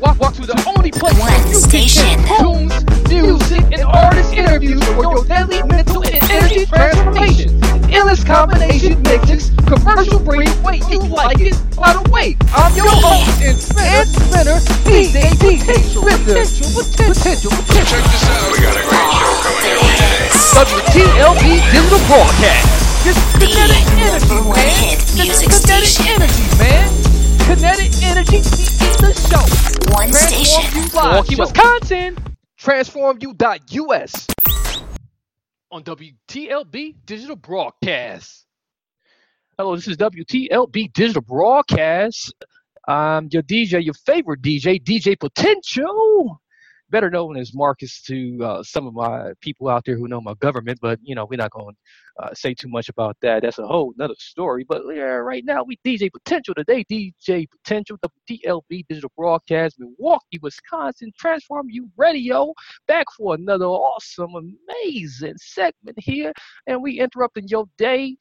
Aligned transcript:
Walk, 0.00 0.20
walk 0.20 0.34
to 0.34 0.44
the 0.44 0.56
only 0.68 0.90
place 0.90 1.16
One 1.16 1.32
where 1.32 1.48
you 1.48 1.56
station. 1.56 2.04
can 2.04 2.20
get 2.20 2.36
tunes, 2.36 2.74
music, 3.08 3.64
and 3.72 3.82
artist 3.88 4.32
interviews 4.34 4.84
for 4.92 5.08
your 5.08 5.24
daily 5.24 5.62
mental 5.64 6.04
and 6.04 6.20
energy 6.28 6.66
transformation. 6.66 7.56
Endless 7.88 8.22
combination 8.22 9.00
mixes, 9.02 9.50
commercial 9.64 10.20
free, 10.20 10.44
wait, 10.60 10.84
you 10.92 11.00
like 11.00 11.40
it. 11.40 11.56
By 11.80 11.96
the 11.96 12.04
way, 12.12 12.36
I'm 12.52 12.76
your 12.76 12.92
host 12.92 13.40
and 13.40 13.56
spinner, 13.56 14.60
DJ 14.84 15.32
DJ 15.40 15.64
Potential, 15.64 16.68
potential, 16.76 17.50
potential. 17.56 17.86
Check 17.88 18.04
this 18.04 18.24
out. 18.28 18.52
We 18.52 18.60
got 18.60 18.76
a 18.76 18.84
great 18.84 19.08
show 19.16 19.32
coming 19.48 19.64
your 19.64 19.80
way. 19.80 20.28
WTLB 20.60 21.44
Digital 21.72 22.02
Broadcast. 22.04 22.68
Just 23.00 23.22
kinetic 23.40 23.80
energy, 23.96 24.28
number 24.28 24.44
one 24.44 24.60
man. 24.60 24.98
Just 25.00 25.16
music 25.16 25.48
kinetic 25.48 25.88
station. 25.88 26.20
energy, 26.20 26.44
man. 26.60 27.15
Kinetic 27.46 27.92
energy, 28.02 28.40
the 28.98 29.14
show. 29.30 29.94
One 29.94 30.12
station. 30.12 30.90
Milwaukee, 30.92 31.36
Wisconsin. 31.36 32.16
TransformU.us 32.60 34.26
on 35.70 35.84
WTLB 35.84 36.96
Digital 37.06 37.36
Broadcast. 37.36 38.46
Hello, 39.56 39.76
this 39.76 39.86
is 39.86 39.96
WTLB 39.96 40.92
Digital 40.92 41.22
Broadcast. 41.22 42.34
I'm 42.88 43.28
your 43.30 43.42
DJ, 43.42 43.84
your 43.84 43.94
favorite 43.94 44.42
DJ, 44.42 44.82
DJ 44.82 45.16
Potential, 45.16 46.42
better 46.90 47.10
known 47.10 47.36
as 47.36 47.54
Marcus 47.54 48.02
to 48.02 48.38
uh, 48.42 48.62
some 48.62 48.86
of 48.86 48.94
my 48.94 49.32
people 49.40 49.68
out 49.68 49.84
there 49.84 49.96
who 49.96 50.08
know 50.08 50.20
my 50.20 50.34
government. 50.34 50.78
But 50.80 50.98
you 51.02 51.14
know, 51.14 51.26
we're 51.26 51.36
not 51.36 51.50
going 51.50 51.74
to 51.74 52.24
uh, 52.24 52.34
say 52.34 52.54
too 52.54 52.68
much 52.68 52.88
about 52.88 53.16
that. 53.22 53.42
That's 53.42 53.58
a 53.58 53.66
whole 53.66 53.92
nother 53.96 54.14
story. 54.18 54.64
But 54.68 54.82
yeah, 54.94 55.02
right 55.02 55.44
now 55.44 55.64
we 55.64 55.78
DJ 55.84 56.10
Potential 56.12 56.54
today. 56.54 56.84
DJ 56.90 57.46
Potential, 57.50 57.98
WTLB 58.30 58.86
Digital 58.88 59.12
Broadcast, 59.16 59.76
Milwaukee, 59.78 60.38
Wisconsin, 60.42 61.12
Transform 61.18 61.66
You 61.70 61.88
Radio, 61.96 62.52
back 62.86 63.06
for 63.16 63.34
another 63.34 63.66
awesome, 63.66 64.34
amazing 64.34 65.36
segment 65.38 65.98
here, 65.98 66.32
and 66.66 66.82
we 66.82 67.00
interrupting 67.00 67.48
your 67.48 67.66
day, 67.78 68.16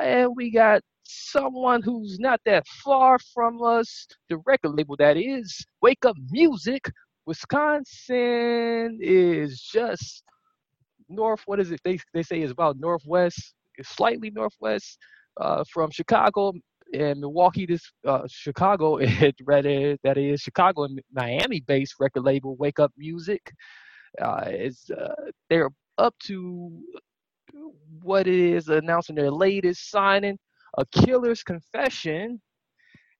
and 0.00 0.30
we 0.36 0.50
got 0.50 0.82
someone 1.04 1.82
who's 1.82 2.18
not 2.18 2.40
that 2.44 2.66
far 2.84 3.18
from 3.34 3.62
us, 3.62 4.06
the 4.28 4.38
record 4.38 4.70
label 4.70 4.96
that 4.96 5.16
is 5.16 5.64
Wake 5.80 6.04
Up 6.04 6.16
Music. 6.30 6.90
Wisconsin 7.26 8.98
is 9.00 9.60
just 9.60 10.22
north. 11.08 11.42
What 11.46 11.60
is 11.60 11.70
it? 11.70 11.80
They 11.84 11.98
they 12.14 12.22
say 12.22 12.42
is 12.42 12.50
about 12.50 12.78
northwest, 12.78 13.54
slightly 13.82 14.30
northwest 14.30 14.98
uh, 15.40 15.64
from 15.72 15.90
Chicago 15.90 16.52
and 16.94 17.20
Milwaukee. 17.20 17.66
This 17.66 17.90
uh, 18.06 18.22
Chicago, 18.28 18.96
it 19.00 19.36
rather 19.44 19.96
that 20.02 20.18
is 20.18 20.40
Chicago 20.40 20.84
and 20.84 21.00
Miami-based 21.12 21.94
record 22.00 22.24
label 22.24 22.56
Wake 22.56 22.80
Up 22.80 22.92
Music. 22.96 23.52
Uh, 24.20 24.44
is 24.50 24.90
uh, 24.90 25.14
they're 25.48 25.70
up 25.98 26.14
to 26.24 26.82
what 28.02 28.26
is 28.26 28.68
announcing 28.68 29.14
their 29.16 29.30
latest 29.30 29.90
signing, 29.90 30.38
A 30.78 30.84
Killer's 30.86 31.42
Confession, 31.42 32.40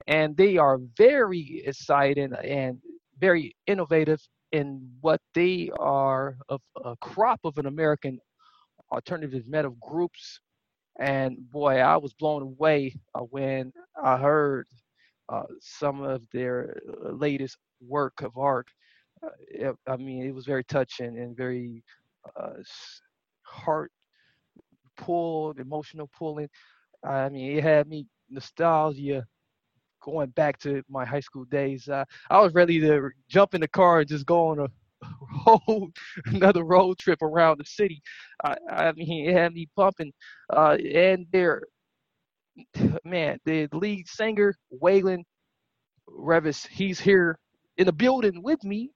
and 0.06 0.36
they 0.36 0.56
are 0.58 0.78
very 0.96 1.62
excited 1.64 2.32
and 2.32 2.78
very 3.22 3.56
innovative 3.68 4.22
in 4.52 4.90
what 5.02 5.22
they 5.34 5.70
are 5.80 6.36
of 6.50 6.62
a 6.84 6.96
crop 7.02 7.40
of 7.44 7.58
an 7.58 7.66
American 7.66 8.20
alternative 8.92 9.44
metal 9.48 9.76
groups. 9.82 10.40
And 11.00 11.36
boy, 11.50 11.78
I 11.78 11.96
was 11.96 12.14
blown 12.14 12.42
away 12.42 12.96
uh, 13.14 13.20
when 13.22 13.72
I 14.02 14.18
heard 14.18 14.66
uh, 15.28 15.44
some 15.60 16.02
of 16.02 16.24
their 16.32 16.78
uh, 17.06 17.10
latest 17.12 17.58
work 17.86 18.22
of 18.22 18.36
art. 18.38 18.68
Uh, 19.24 19.30
it- 19.48 19.76
I 19.88 19.96
mean, 19.96 20.26
it 20.26 20.34
was 20.34 20.46
very 20.46 20.64
touching 20.64 21.18
and 21.18 21.36
very 21.36 21.84
uh, 22.36 22.54
heart 23.44 23.92
pulled, 24.96 25.58
emotional 25.60 26.10
pulling. 26.16 26.48
I 27.04 27.28
mean, 27.30 27.58
it 27.58 27.64
had 27.64 27.88
me 27.88 28.06
nostalgia 28.30 29.26
going 30.02 30.30
back 30.30 30.58
to 30.60 30.82
my 30.88 31.04
high 31.04 31.20
school 31.20 31.44
days. 31.46 31.88
Uh, 31.88 32.04
I 32.30 32.40
was 32.40 32.54
ready 32.54 32.80
to 32.80 33.10
jump 33.28 33.54
in 33.54 33.60
the 33.60 33.68
car 33.68 34.00
and 34.00 34.08
just 34.08 34.26
go 34.26 34.48
on 34.48 34.58
a 34.60 34.68
whole 35.32 35.90
another 36.26 36.64
road 36.64 36.98
trip 36.98 37.22
around 37.22 37.58
the 37.58 37.64
city. 37.64 38.02
I, 38.44 38.56
I 38.70 38.92
mean, 38.92 39.28
it 39.28 39.34
had 39.34 39.54
me 39.54 39.68
pumping. 39.76 40.12
Uh, 40.52 40.76
and 40.94 41.26
there, 41.32 41.62
man, 43.04 43.38
the 43.44 43.68
lead 43.72 44.08
singer 44.08 44.54
Waylon 44.82 45.22
Revis, 46.08 46.66
he's 46.68 47.00
here 47.00 47.38
in 47.78 47.86
the 47.86 47.92
building 47.92 48.42
with 48.42 48.62
me. 48.64 48.90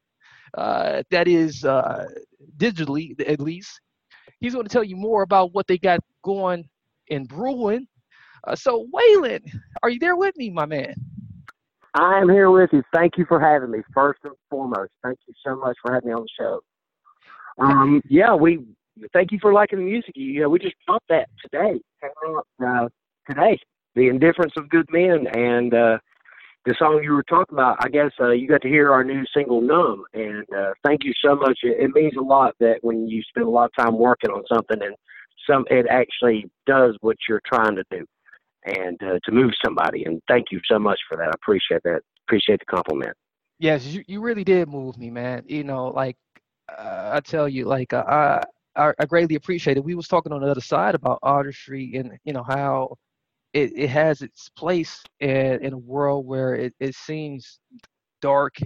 Uh, 0.56 1.02
that 1.10 1.28
is 1.28 1.64
uh, 1.64 2.06
digitally, 2.56 3.18
at 3.28 3.40
least. 3.40 3.80
He's 4.40 4.52
going 4.52 4.66
to 4.66 4.72
tell 4.72 4.84
you 4.84 4.96
more 4.96 5.22
about 5.22 5.52
what 5.54 5.66
they 5.66 5.78
got 5.78 6.00
going 6.22 6.68
in 7.08 7.24
brewing. 7.24 7.86
Uh, 8.46 8.54
so, 8.54 8.86
Waylon, 8.94 9.40
are 9.82 9.90
you 9.90 9.98
there 9.98 10.16
with 10.16 10.36
me, 10.36 10.50
my 10.50 10.66
man? 10.66 10.94
I 11.94 12.18
am 12.18 12.28
here 12.28 12.50
with 12.50 12.70
you. 12.72 12.82
Thank 12.94 13.14
you 13.16 13.24
for 13.26 13.40
having 13.40 13.70
me. 13.70 13.78
First 13.92 14.20
and 14.24 14.34
foremost, 14.50 14.92
thank 15.02 15.18
you 15.26 15.34
so 15.44 15.56
much 15.56 15.76
for 15.82 15.94
having 15.94 16.08
me 16.08 16.14
on 16.14 16.22
the 16.22 16.28
show. 16.38 16.60
Um, 17.58 18.02
yeah, 18.08 18.34
we 18.34 18.60
thank 19.12 19.32
you 19.32 19.38
for 19.40 19.52
liking 19.52 19.78
the 19.78 19.84
music. 19.84 20.12
You 20.14 20.42
know, 20.42 20.48
we 20.50 20.58
just 20.58 20.76
popped 20.86 21.08
that 21.08 21.28
today. 21.42 21.80
Uh, 22.64 22.88
today, 23.28 23.58
the 23.94 24.08
indifference 24.08 24.52
of 24.58 24.68
good 24.68 24.86
men, 24.92 25.26
and 25.34 25.72
uh, 25.72 25.98
the 26.66 26.74
song 26.78 27.00
you 27.02 27.12
were 27.12 27.22
talking 27.22 27.54
about. 27.54 27.78
I 27.80 27.88
guess 27.88 28.10
uh, 28.20 28.30
you 28.30 28.46
got 28.46 28.60
to 28.62 28.68
hear 28.68 28.92
our 28.92 29.02
new 29.02 29.24
single 29.34 29.62
"Numb," 29.62 30.04
and 30.12 30.44
uh, 30.54 30.72
thank 30.84 31.02
you 31.02 31.14
so 31.24 31.34
much. 31.34 31.60
It, 31.62 31.82
it 31.82 31.90
means 31.94 32.12
a 32.18 32.22
lot 32.22 32.54
that 32.60 32.76
when 32.82 33.08
you 33.08 33.22
spend 33.22 33.46
a 33.46 33.50
lot 33.50 33.70
of 33.74 33.84
time 33.84 33.98
working 33.98 34.30
on 34.30 34.44
something 34.52 34.82
and 34.82 34.94
some 35.48 35.64
it 35.70 35.86
actually 35.88 36.50
does 36.66 36.96
what 37.00 37.16
you're 37.26 37.42
trying 37.46 37.76
to 37.76 37.84
do 37.90 38.04
and 38.66 39.00
uh, 39.03 39.19
to 39.25 39.32
move 39.32 39.53
somebody. 39.65 40.04
And 40.04 40.21
thank 40.28 40.47
you 40.50 40.60
so 40.71 40.78
much 40.78 40.99
for 41.09 41.16
that. 41.16 41.28
I 41.28 41.32
appreciate 41.34 41.82
that. 41.84 42.00
Appreciate 42.28 42.60
the 42.60 42.66
compliment. 42.66 43.16
Yes, 43.59 43.87
you, 43.87 44.04
you 44.06 44.21
really 44.21 44.44
did 44.44 44.69
move 44.69 44.99
me, 44.99 45.10
man. 45.10 45.43
You 45.47 45.65
know, 45.65 45.87
like 45.88 46.16
uh, 46.77 47.10
I 47.15 47.21
tell 47.21 47.49
you, 47.49 47.65
like 47.65 47.93
uh, 47.93 48.41
I, 48.77 48.93
I 48.99 49.06
greatly 49.06 49.37
appreciate 49.37 49.77
it. 49.77 49.84
We 49.84 49.94
was 49.94 50.09
talking 50.09 50.32
on 50.32 50.43
the 50.43 50.50
other 50.50 50.60
side 50.60 50.94
about 50.94 51.21
artistry 51.22 51.94
and 51.94 52.19
you 52.25 52.32
know 52.32 52.43
how 52.43 52.97
it, 53.54 53.72
it 53.75 53.88
has 53.88 54.21
its 54.21 54.50
place 54.50 55.03
in, 55.21 55.65
in 55.65 55.72
a 55.72 55.78
world 55.78 56.27
where 56.27 56.54
it, 56.54 56.75
it 56.78 56.94
seems 56.94 57.59
dark 58.21 58.56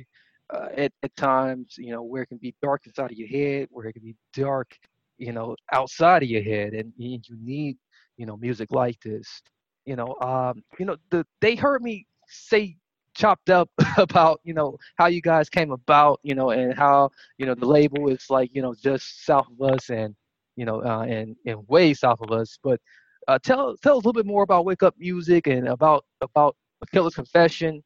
uh, 0.53 0.69
at, 0.77 0.93
at 1.03 1.15
times, 1.17 1.77
you 1.79 1.93
know, 1.93 2.03
where 2.03 2.23
it 2.23 2.27
can 2.27 2.39
be 2.39 2.55
dark 2.61 2.87
inside 2.87 3.13
of 3.13 3.17
your 3.17 3.29
head, 3.29 3.69
where 3.71 3.87
it 3.87 3.93
can 3.93 4.03
be 4.03 4.17
dark, 4.35 4.75
you 5.19 5.33
know, 5.33 5.55
outside 5.73 6.23
of 6.25 6.29
your 6.29 6.43
head, 6.43 6.73
and 6.73 6.93
you 6.97 7.21
need, 7.41 7.77
you 8.17 8.27
know, 8.27 8.37
music 8.37 8.73
like 8.73 8.99
this. 9.03 9.43
You 9.91 9.97
know, 9.97 10.15
um, 10.21 10.63
you 10.79 10.87
know, 10.87 10.97
the 11.11 11.27
they 11.41 11.57
heard 11.57 11.83
me 11.83 12.07
say 12.29 12.77
chopped 13.17 13.51
up 13.51 13.69
about 13.97 14.39
you 14.45 14.55
know 14.55 14.79
how 14.95 15.07
you 15.07 15.21
guys 15.21 15.49
came 15.49 15.73
about 15.73 16.21
you 16.23 16.33
know 16.33 16.51
and 16.51 16.73
how 16.75 17.11
you 17.39 17.45
know 17.45 17.57
the 17.57 17.67
label 17.67 18.09
is 18.09 18.27
like 18.31 18.51
you 18.55 18.63
know 18.63 18.73
just 18.73 19.27
south 19.27 19.49
of 19.51 19.75
us 19.75 19.91
and 19.91 20.15
you 20.55 20.65
know 20.65 20.81
uh, 20.85 21.03
and 21.03 21.35
and 21.45 21.67
way 21.67 21.93
south 21.93 22.21
of 22.21 22.31
us. 22.31 22.57
But 22.63 22.81
uh, 23.27 23.41
tell 23.43 23.77
tell 23.79 23.97
us 23.99 24.05
a 24.05 24.07
little 24.07 24.13
bit 24.13 24.27
more 24.27 24.45
about 24.45 24.65
wake 24.65 24.85
up 24.85 24.95
music 24.97 25.49
and 25.49 25.67
about 25.67 26.05
about 26.21 26.55
killer's 26.93 27.17
confession 27.17 27.83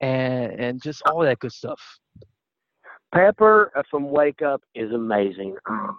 and 0.00 0.52
and 0.58 0.82
just 0.82 1.02
all 1.04 1.20
that 1.20 1.38
good 1.38 1.52
stuff. 1.52 1.82
Pepper 3.14 3.70
from 3.90 4.08
Wake 4.08 4.40
Up 4.40 4.62
is 4.74 4.90
amazing. 4.90 5.56
Um, 5.66 5.98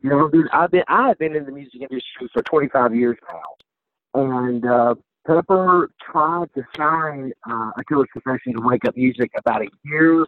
you 0.00 0.08
know, 0.08 0.30
dude, 0.30 0.48
I've 0.50 0.70
been 0.70 0.84
I've 0.88 1.18
been 1.18 1.36
in 1.36 1.44
the 1.44 1.52
music 1.52 1.82
industry 1.82 2.30
for 2.32 2.42
25 2.42 2.96
years 2.96 3.18
now, 3.30 3.42
and 4.14 4.66
uh, 4.66 4.94
Pepper 5.26 5.90
tried 6.00 6.48
to 6.54 6.62
sign 6.76 7.32
uh, 7.50 7.70
a 7.76 7.84
Killer's 7.88 8.08
Confession 8.12 8.54
to 8.54 8.60
Wake 8.62 8.84
Up 8.86 8.96
Music 8.96 9.30
about 9.36 9.62
a 9.62 9.68
year 9.84 10.26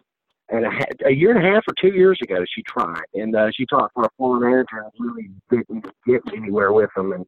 and 0.49 0.65
a, 0.65 1.07
a 1.07 1.11
year 1.11 1.35
and 1.35 1.45
a 1.45 1.49
half 1.49 1.63
or 1.67 1.73
two 1.79 1.95
years 1.95 2.19
ago. 2.23 2.43
She 2.53 2.63
tried, 2.63 3.03
and 3.13 3.35
uh, 3.35 3.49
she 3.55 3.65
talked 3.65 3.93
for 3.93 4.03
a 4.03 4.09
former 4.17 4.49
manager 4.49 4.83
and 4.83 4.91
really 4.99 5.29
didn't 5.49 5.85
get 6.05 6.21
anywhere 6.35 6.73
with 6.73 6.89
them. 6.95 7.13
And 7.13 7.25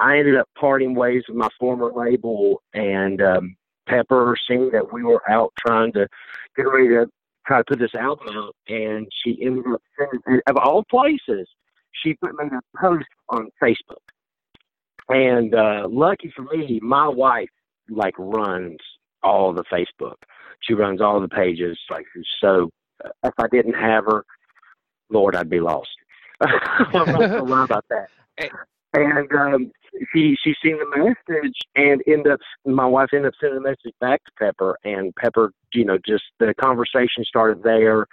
I 0.00 0.18
ended 0.18 0.36
up 0.36 0.48
parting 0.58 0.94
ways 0.94 1.22
with 1.28 1.36
my 1.36 1.48
former 1.58 1.92
label, 1.92 2.62
and 2.74 3.20
um, 3.22 3.56
Pepper, 3.88 4.36
seeing 4.48 4.70
that 4.72 4.92
we 4.92 5.02
were 5.02 5.22
out 5.30 5.52
trying 5.64 5.92
to 5.92 6.08
get 6.56 6.62
ready 6.62 6.88
to 6.88 7.06
try 7.46 7.58
to 7.58 7.64
put 7.64 7.78
this 7.78 7.94
album 7.94 8.28
out, 8.36 8.56
and 8.68 9.06
she 9.22 9.38
ended 9.42 9.64
up 9.72 9.82
of 10.46 10.56
all 10.56 10.84
places, 10.90 11.46
she 11.92 12.14
put 12.14 12.32
made 12.36 12.52
a 12.52 12.78
post 12.78 13.06
on 13.28 13.48
Facebook. 13.62 14.03
And 15.08 15.54
uh, 15.54 15.86
lucky 15.90 16.32
for 16.34 16.42
me, 16.42 16.80
my 16.82 17.08
wife 17.08 17.48
like 17.88 18.14
runs 18.18 18.78
all 19.22 19.52
the 19.52 19.64
Facebook. 19.64 20.16
She 20.60 20.74
runs 20.74 21.00
all 21.00 21.20
the 21.20 21.28
pages. 21.28 21.78
Like 21.90 22.06
so, 22.40 22.70
uh, 23.04 23.10
if 23.24 23.34
I 23.38 23.46
didn't 23.50 23.74
have 23.74 24.04
her, 24.04 24.24
Lord, 25.10 25.36
I'd 25.36 25.50
be 25.50 25.60
lost. 25.60 25.88
I'm 26.40 27.06
not 27.06 27.18
gonna 27.18 27.44
lie 27.44 27.64
about 27.64 27.84
that. 27.90 28.08
And 28.94 29.32
um, 29.32 29.72
she 30.12 30.36
she 30.42 30.54
seen 30.62 30.78
the 30.78 30.96
message 30.96 31.56
and 31.74 32.02
end 32.06 32.26
up 32.26 32.40
my 32.64 32.86
wife 32.86 33.08
ended 33.12 33.28
up 33.28 33.34
sending 33.40 33.62
the 33.62 33.68
message 33.68 33.94
back 34.00 34.24
to 34.24 34.32
Pepper 34.38 34.78
and 34.84 35.14
Pepper, 35.16 35.52
you 35.72 35.84
know, 35.84 35.98
just 36.06 36.24
the 36.38 36.54
conversation 36.54 37.24
started 37.24 37.62
there. 37.62 38.06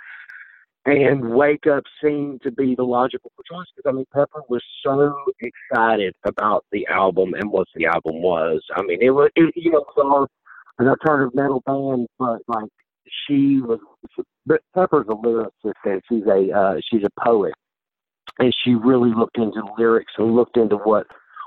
And 0.85 1.33
Wake 1.35 1.67
Up 1.67 1.83
seemed 2.03 2.41
to 2.41 2.51
be 2.51 2.73
the 2.73 2.83
logical 2.83 3.31
choice 3.49 3.67
because 3.75 3.89
I 3.89 3.93
mean 3.93 4.05
Pepper 4.13 4.41
was 4.49 4.63
so 4.83 5.15
excited 5.39 6.15
about 6.25 6.65
the 6.71 6.87
album 6.87 7.35
and 7.35 7.51
what 7.51 7.67
the 7.75 7.85
album 7.85 8.21
was. 8.21 8.63
I 8.75 8.81
mean 8.81 8.97
it 9.01 9.11
was 9.11 9.29
it, 9.35 9.53
you 9.55 9.71
know 9.71 9.85
so 9.95 10.27
an 10.79 10.87
alternative 10.87 11.35
metal 11.35 11.61
band, 11.65 12.07
but 12.17 12.41
like 12.47 12.69
she 13.27 13.61
was. 13.61 13.79
But 14.45 14.61
Pepper's 14.73 15.05
a 15.07 15.13
lyricist 15.13 15.73
and 15.85 16.01
she's 16.09 16.25
a 16.25 16.51
uh, 16.51 16.75
she's 16.89 17.03
a 17.03 17.23
poet, 17.23 17.53
and 18.39 18.53
she 18.63 18.73
really 18.73 19.11
looked 19.11 19.37
into 19.37 19.61
lyrics 19.77 20.13
and 20.17 20.35
looked 20.35 20.57
into 20.57 20.77
what 20.77 21.05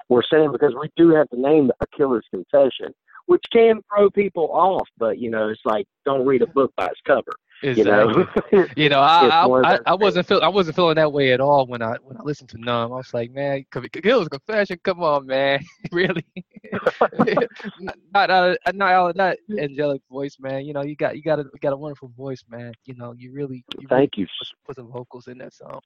we're 0.08 0.22
saying 0.30 0.52
because 0.52 0.74
we 0.80 0.90
do 0.96 1.10
have 1.10 1.26
the 1.32 1.38
name 1.38 1.70
A 1.80 1.86
Killer's 1.96 2.26
Confession, 2.30 2.94
which 3.26 3.42
can 3.52 3.80
throw 3.88 4.10
people 4.10 4.50
off. 4.52 4.86
But 4.96 5.18
you 5.18 5.30
know, 5.30 5.48
it's 5.48 5.60
like 5.64 5.86
don't 6.04 6.26
read 6.26 6.42
a 6.42 6.46
book 6.46 6.72
by 6.76 6.86
its 6.86 7.00
cover. 7.04 7.32
Exactly. 7.64 8.26
You 8.52 8.58
know, 8.58 8.66
You 8.76 8.88
know, 8.90 9.00
I 9.00 9.26
I, 9.26 9.74
I, 9.74 9.78
I 9.86 9.94
wasn't 9.94 10.26
feel 10.26 10.40
I 10.42 10.48
wasn't 10.48 10.76
feeling 10.76 10.96
that 10.96 11.12
way 11.12 11.32
at 11.32 11.40
all 11.40 11.66
when 11.66 11.80
I 11.80 11.94
when 12.02 12.18
I 12.18 12.22
listened 12.22 12.50
to 12.50 12.58
Numb. 12.58 12.92
I 12.92 12.96
was 12.96 13.14
like, 13.14 13.30
man, 13.30 13.64
Killer's 13.72 14.28
Confession, 14.28 14.78
come 14.84 15.02
on, 15.02 15.26
man, 15.26 15.60
really? 15.92 16.24
not 18.12 18.28
not 18.28 18.58
not 18.74 19.16
that 19.16 19.38
angelic 19.58 20.02
voice, 20.10 20.36
man. 20.38 20.66
You 20.66 20.74
know, 20.74 20.82
you 20.82 20.94
got 20.94 21.16
you 21.16 21.22
got 21.22 21.38
a 21.38 21.44
you 21.44 21.58
got 21.60 21.72
a 21.72 21.76
wonderful 21.76 22.08
voice, 22.14 22.44
man. 22.50 22.72
You 22.84 22.94
know, 22.96 23.14
you 23.16 23.32
really 23.32 23.64
you 23.78 23.86
really 23.88 24.02
Thank 24.02 24.18
you. 24.18 24.26
put, 24.38 24.48
put 24.66 24.76
the 24.76 24.82
vocals 24.82 25.26
in 25.28 25.38
that 25.38 25.54
song. 25.54 25.80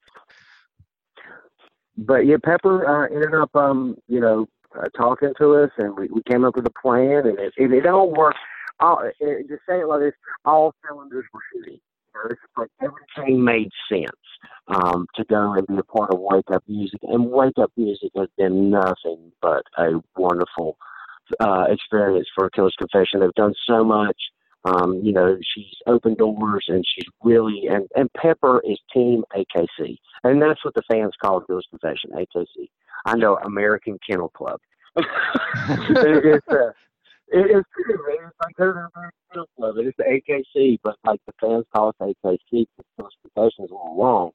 but 1.96 2.26
yeah, 2.26 2.36
Pepper 2.44 3.04
uh, 3.04 3.14
ended 3.14 3.34
up, 3.34 3.54
um, 3.54 3.96
you 4.08 4.18
know, 4.18 4.48
uh, 4.76 4.88
talking 4.96 5.32
to 5.38 5.54
us, 5.54 5.70
and 5.78 5.96
we, 5.96 6.08
we 6.08 6.22
came 6.28 6.44
up 6.44 6.56
with 6.56 6.66
a 6.66 6.72
plan, 6.82 7.26
and 7.26 7.38
it, 7.38 7.52
it, 7.56 7.72
it 7.72 7.86
all 7.86 8.12
worked. 8.12 8.38
All, 8.80 9.02
say 9.20 9.26
it 9.68 9.86
like 9.86 10.00
this, 10.00 10.14
all 10.44 10.74
cylinders 10.86 11.24
were 11.32 11.40
shooting. 11.52 11.80
You 12.14 12.30
know, 12.30 12.36
like 12.56 12.70
everything 12.80 13.44
made 13.44 13.70
sense 13.90 14.10
um, 14.68 15.06
to 15.16 15.24
go 15.24 15.54
and 15.54 15.66
be 15.66 15.78
a 15.78 15.82
part 15.82 16.12
of 16.12 16.20
Wake 16.20 16.50
Up 16.52 16.62
Music, 16.68 17.00
and 17.02 17.30
Wake 17.30 17.58
Up 17.58 17.72
Music 17.76 18.10
has 18.16 18.28
been 18.36 18.70
nothing 18.70 19.32
but 19.40 19.62
a 19.76 20.00
wonderful 20.16 20.76
uh, 21.40 21.64
experience 21.68 22.28
for 22.34 22.50
Killer's 22.50 22.74
Confession. 22.78 23.20
They've 23.20 23.32
done 23.34 23.54
so 23.66 23.84
much. 23.84 24.16
Um, 24.64 25.00
you 25.02 25.12
know, 25.12 25.38
she's 25.54 25.76
opened 25.86 26.18
doors, 26.18 26.64
and 26.68 26.84
she's 26.94 27.06
really 27.22 27.68
and 27.70 27.88
and 27.94 28.12
Pepper 28.14 28.60
is 28.68 28.78
Team 28.92 29.24
AKC, 29.34 29.96
and 30.24 30.42
that's 30.42 30.64
what 30.64 30.74
the 30.74 30.82
fans 30.90 31.12
call 31.22 31.40
Killer's 31.40 31.66
Confession, 31.70 32.10
AKC. 32.12 32.68
I 33.06 33.16
know 33.16 33.36
American 33.44 33.98
Kennel 34.08 34.30
Club. 34.30 34.60
it's 34.96 36.48
uh, 36.48 36.72
it 37.32 37.50
is 37.50 37.64
true. 37.74 37.98
It's 38.08 38.36
like 38.42 38.56
they're 38.56 38.88
Kennel 39.32 39.46
Club. 39.56 39.76
It 39.78 39.86
is 39.88 39.94
the 39.98 40.04
AKC, 40.04 40.78
but 40.82 40.96
like 41.04 41.20
the 41.26 41.32
fans 41.40 41.64
call 41.74 41.88
us 41.88 41.94
AKC 42.00 42.66
because 42.76 43.12
is 43.24 43.30
a 43.36 43.62
little 43.62 43.96
long. 43.96 44.30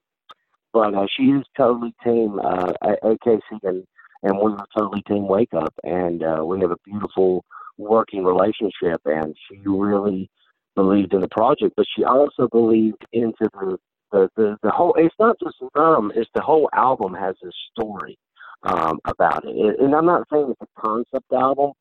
But 0.72 0.96
uh, 0.96 1.08
she 1.16 1.24
is 1.24 1.46
totally 1.56 1.94
Team 2.04 2.40
uh, 2.40 2.74
AKC, 2.84 3.42
and 3.64 3.84
and 4.24 4.38
we 4.38 4.52
were 4.52 4.66
totally 4.78 5.02
Team 5.04 5.28
Wake 5.28 5.54
Up, 5.54 5.74
and 5.84 6.24
uh, 6.24 6.44
we 6.46 6.60
have 6.62 6.72
a 6.72 6.78
beautiful 6.86 7.44
working 7.78 8.24
relationship. 8.24 9.02
And 9.06 9.36
she 9.48 9.60
really 9.66 10.30
believed 10.76 11.14
in 11.14 11.22
the 11.22 11.28
project, 11.28 11.74
but 11.76 11.86
she 11.96 12.04
also 12.04 12.48
believed 12.48 13.06
into 13.12 13.50
the 13.54 13.78
the 14.12 14.30
the, 14.36 14.58
the 14.64 14.72
whole. 14.72 14.96
It's 14.98 15.16
not 15.20 15.38
just 15.44 15.58
numb; 15.76 16.12
it's 16.16 16.30
the 16.34 16.42
whole 16.42 16.70
album 16.74 17.14
has 17.14 17.36
a 17.44 17.52
story 17.72 18.18
um, 18.64 19.00
about 19.06 19.46
it. 19.46 19.80
And 19.80 19.96
I'm 19.96 20.06
not 20.06 20.28
saying 20.32 20.52
it's 20.52 20.62
a 20.62 20.82
concept 20.82 21.32
album, 21.34 21.74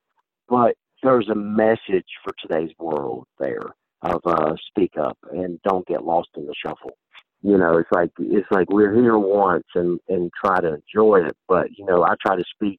but 0.48 0.74
there's 1.02 1.28
a 1.28 1.34
message 1.34 2.06
for 2.24 2.32
today's 2.40 2.72
world 2.78 3.26
there 3.38 3.74
of 4.02 4.20
uh, 4.26 4.54
speak 4.68 4.92
up 4.98 5.18
and 5.30 5.60
don't 5.62 5.86
get 5.86 6.04
lost 6.04 6.28
in 6.36 6.46
the 6.46 6.54
shuffle. 6.54 6.96
You 7.42 7.58
know, 7.58 7.78
it's 7.78 7.90
like 7.92 8.10
it's 8.18 8.46
like 8.50 8.70
we're 8.70 8.94
here 8.94 9.18
once 9.18 9.66
and 9.74 9.98
and 10.08 10.30
try 10.44 10.60
to 10.60 10.76
enjoy 10.76 11.24
it, 11.26 11.36
but 11.48 11.68
you 11.76 11.84
know, 11.84 12.04
I 12.04 12.14
try 12.24 12.36
to 12.36 12.44
speak 12.54 12.78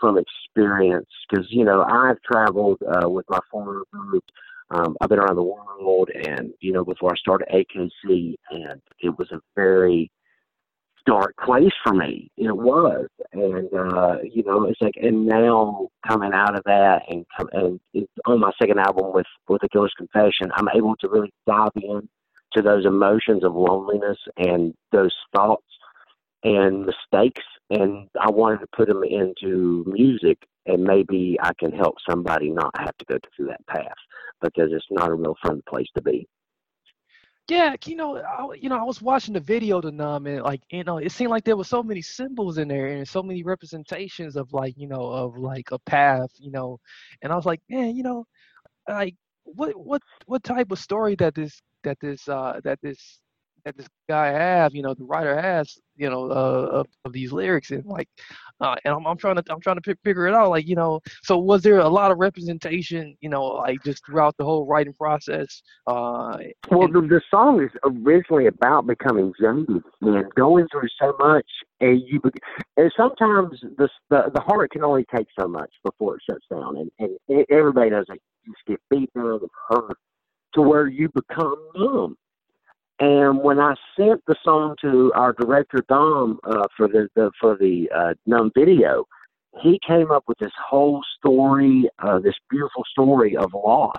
from 0.00 0.18
experience 0.18 1.08
because 1.28 1.46
you 1.50 1.64
know 1.64 1.82
I've 1.82 2.20
traveled 2.22 2.80
uh, 2.82 3.08
with 3.08 3.26
my 3.28 3.38
former 3.50 3.82
group. 3.92 4.24
Um, 4.70 4.96
I've 5.00 5.08
been 5.08 5.20
around 5.20 5.36
the 5.36 5.42
world, 5.42 6.10
and 6.26 6.52
you 6.60 6.72
know, 6.72 6.84
before 6.84 7.12
I 7.12 7.16
started 7.16 7.48
AKC, 7.52 8.34
and 8.50 8.80
it 8.98 9.16
was 9.16 9.30
a 9.30 9.40
very 9.54 10.10
dark 11.06 11.34
place 11.44 11.72
for 11.84 11.94
me. 11.94 12.30
It 12.36 12.56
was, 12.56 13.08
and 13.32 13.68
uh, 13.74 14.16
you 14.22 14.42
know, 14.44 14.64
it's 14.64 14.80
like, 14.80 14.94
and 14.96 15.26
now 15.26 15.88
coming 16.06 16.32
out 16.32 16.56
of 16.56 16.64
that, 16.64 17.02
and 17.08 17.24
and 17.52 17.80
it's 17.92 18.10
on 18.26 18.40
my 18.40 18.52
second 18.60 18.78
album 18.78 19.12
with 19.12 19.26
with 19.48 19.62
the 19.62 19.68
Killer's 19.68 19.94
Confession, 19.96 20.50
I'm 20.54 20.68
able 20.74 20.96
to 20.96 21.08
really 21.08 21.32
dive 21.46 21.72
in 21.76 22.08
to 22.54 22.62
those 22.62 22.86
emotions 22.86 23.44
of 23.44 23.54
loneliness 23.54 24.18
and 24.36 24.74
those 24.92 25.14
thoughts 25.34 25.66
and 26.44 26.86
mistakes, 26.86 27.42
and 27.70 28.08
I 28.20 28.30
wanted 28.30 28.60
to 28.60 28.66
put 28.76 28.88
them 28.88 29.02
into 29.02 29.84
music, 29.86 30.38
and 30.66 30.84
maybe 30.84 31.36
I 31.42 31.52
can 31.58 31.72
help 31.72 31.96
somebody 32.08 32.50
not 32.50 32.70
have 32.78 32.96
to 32.98 33.04
go 33.10 33.18
through 33.34 33.46
that 33.46 33.66
path 33.66 33.96
because 34.42 34.70
it's 34.72 34.86
not 34.90 35.10
a 35.10 35.14
real 35.14 35.36
fun 35.44 35.62
place 35.68 35.88
to 35.96 36.02
be. 36.02 36.28
Yeah, 37.48 37.74
you 37.84 37.94
know, 37.96 38.16
I, 38.16 38.54
you 38.54 38.70
know, 38.70 38.78
I 38.78 38.82
was 38.84 39.02
watching 39.02 39.34
the 39.34 39.40
video 39.40 39.78
to 39.82 39.90
Numb, 39.90 40.26
and 40.26 40.42
like, 40.42 40.62
you 40.70 40.82
know, 40.82 40.96
it 40.96 41.12
seemed 41.12 41.30
like 41.30 41.44
there 41.44 41.58
were 41.58 41.64
so 41.64 41.82
many 41.82 42.00
symbols 42.00 42.56
in 42.56 42.68
there 42.68 42.86
and 42.86 43.06
so 43.06 43.22
many 43.22 43.42
representations 43.42 44.34
of 44.36 44.50
like, 44.54 44.74
you 44.78 44.88
know, 44.88 45.02
of 45.04 45.36
like 45.36 45.70
a 45.70 45.78
path, 45.80 46.30
you 46.38 46.50
know, 46.50 46.78
and 47.20 47.30
I 47.30 47.36
was 47.36 47.44
like, 47.44 47.60
man, 47.68 47.96
you 47.96 48.02
know, 48.02 48.24
like, 48.88 49.16
what, 49.44 49.78
what, 49.78 50.02
what 50.26 50.44
type 50.44 50.72
of 50.72 50.78
story 50.78 51.16
that 51.16 51.34
this, 51.34 51.60
that 51.84 51.98
this, 52.00 52.28
uh, 52.28 52.60
that 52.64 52.80
this, 52.82 53.20
that 53.64 53.76
this 53.76 53.88
guy 54.08 54.28
have, 54.28 54.74
you 54.74 54.82
know, 54.82 54.94
the 54.94 55.04
writer 55.04 55.40
has, 55.40 55.78
you 55.96 56.10
know, 56.10 56.24
uh, 56.30 56.68
of, 56.80 56.86
of 57.04 57.12
these 57.12 57.32
lyrics, 57.32 57.70
and 57.72 57.84
like, 57.86 58.08
uh, 58.60 58.74
and 58.84 58.94
I'm, 58.94 59.06
I'm 59.06 59.16
trying 59.16 59.36
to, 59.36 59.44
I'm 59.50 59.60
trying 59.60 59.76
to 59.76 59.82
fi- 59.82 59.98
figure 60.04 60.26
it 60.26 60.34
out, 60.34 60.50
like, 60.50 60.66
you 60.66 60.76
know, 60.76 61.00
so 61.22 61.36
was 61.38 61.62
there 61.62 61.78
a 61.78 61.88
lot 61.88 62.10
of 62.10 62.18
representation, 62.18 63.16
you 63.20 63.28
know, 63.28 63.44
like 63.44 63.82
just 63.84 64.04
throughout 64.06 64.36
the 64.36 64.44
whole 64.44 64.66
writing 64.66 64.92
process, 64.94 65.62
uh, 65.86 66.38
Well, 66.70 66.84
and- 66.84 66.94
the, 66.94 67.00
the 67.02 67.20
song 67.30 67.62
is 67.62 67.70
originally 67.84 68.46
about 68.46 68.86
becoming 68.86 69.32
jaded 69.40 69.82
and 70.00 70.34
going 70.34 70.66
through 70.70 70.88
so 71.00 71.14
much, 71.18 71.46
and 71.80 72.00
you 72.06 72.20
be- 72.20 72.30
and 72.76 72.92
sometimes 72.96 73.60
the 73.78 73.88
the, 74.10 74.30
the 74.34 74.40
heart 74.40 74.70
can 74.70 74.84
only 74.84 75.04
take 75.14 75.26
so 75.38 75.46
much 75.48 75.70
before 75.84 76.16
it 76.16 76.22
shuts 76.28 76.44
down, 76.50 76.76
and 76.76 76.90
and 77.28 77.46
everybody 77.50 77.90
knows 77.90 78.04
that 78.08 78.18
you 78.44 78.52
just 78.52 78.66
get 78.66 78.80
beat 78.90 79.12
down 79.14 79.40
and 79.40 79.50
hurt 79.68 79.96
to 80.54 80.62
where 80.62 80.86
you 80.86 81.08
become 81.14 81.56
numb. 81.74 82.16
And 83.00 83.40
when 83.40 83.58
I 83.58 83.74
sent 83.96 84.22
the 84.26 84.36
song 84.44 84.76
to 84.82 85.12
our 85.14 85.32
director 85.32 85.84
Dom 85.88 86.38
uh, 86.44 86.64
for 86.76 86.86
the, 86.88 87.08
the 87.16 87.30
for 87.40 87.56
the 87.56 87.90
uh, 87.94 88.14
numb 88.26 88.52
video, 88.54 89.04
he 89.62 89.80
came 89.86 90.10
up 90.10 90.24
with 90.28 90.38
this 90.38 90.52
whole 90.64 91.02
story, 91.18 91.88
uh, 91.98 92.20
this 92.20 92.34
beautiful 92.50 92.84
story 92.92 93.36
of 93.36 93.52
loss 93.52 93.96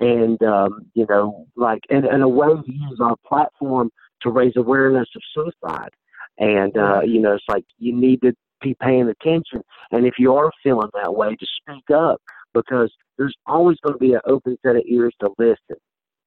and 0.00 0.42
um, 0.42 0.86
you 0.94 1.06
know, 1.08 1.46
like 1.56 1.80
and, 1.90 2.06
in 2.06 2.22
a 2.22 2.28
way 2.28 2.48
to 2.48 2.72
use 2.72 2.98
our 3.00 3.16
platform 3.26 3.90
to 4.22 4.30
raise 4.30 4.56
awareness 4.56 5.08
of 5.14 5.22
suicide. 5.34 5.90
And 6.38 6.76
uh, 6.76 7.02
you 7.02 7.20
know, 7.20 7.34
it's 7.34 7.44
like 7.48 7.64
you 7.78 7.94
need 7.94 8.22
to 8.22 8.32
be 8.62 8.74
paying 8.80 9.08
attention, 9.08 9.62
and 9.92 10.06
if 10.06 10.14
you 10.18 10.34
are 10.34 10.50
feeling 10.62 10.88
that 10.94 11.14
way, 11.14 11.36
to 11.36 11.46
speak 11.60 11.90
up 11.94 12.20
because 12.54 12.92
there's 13.18 13.34
always 13.46 13.76
going 13.84 13.94
to 13.94 13.98
be 13.98 14.14
an 14.14 14.20
open 14.26 14.56
set 14.64 14.76
of 14.76 14.82
ears 14.86 15.14
to 15.20 15.30
listen. 15.38 15.76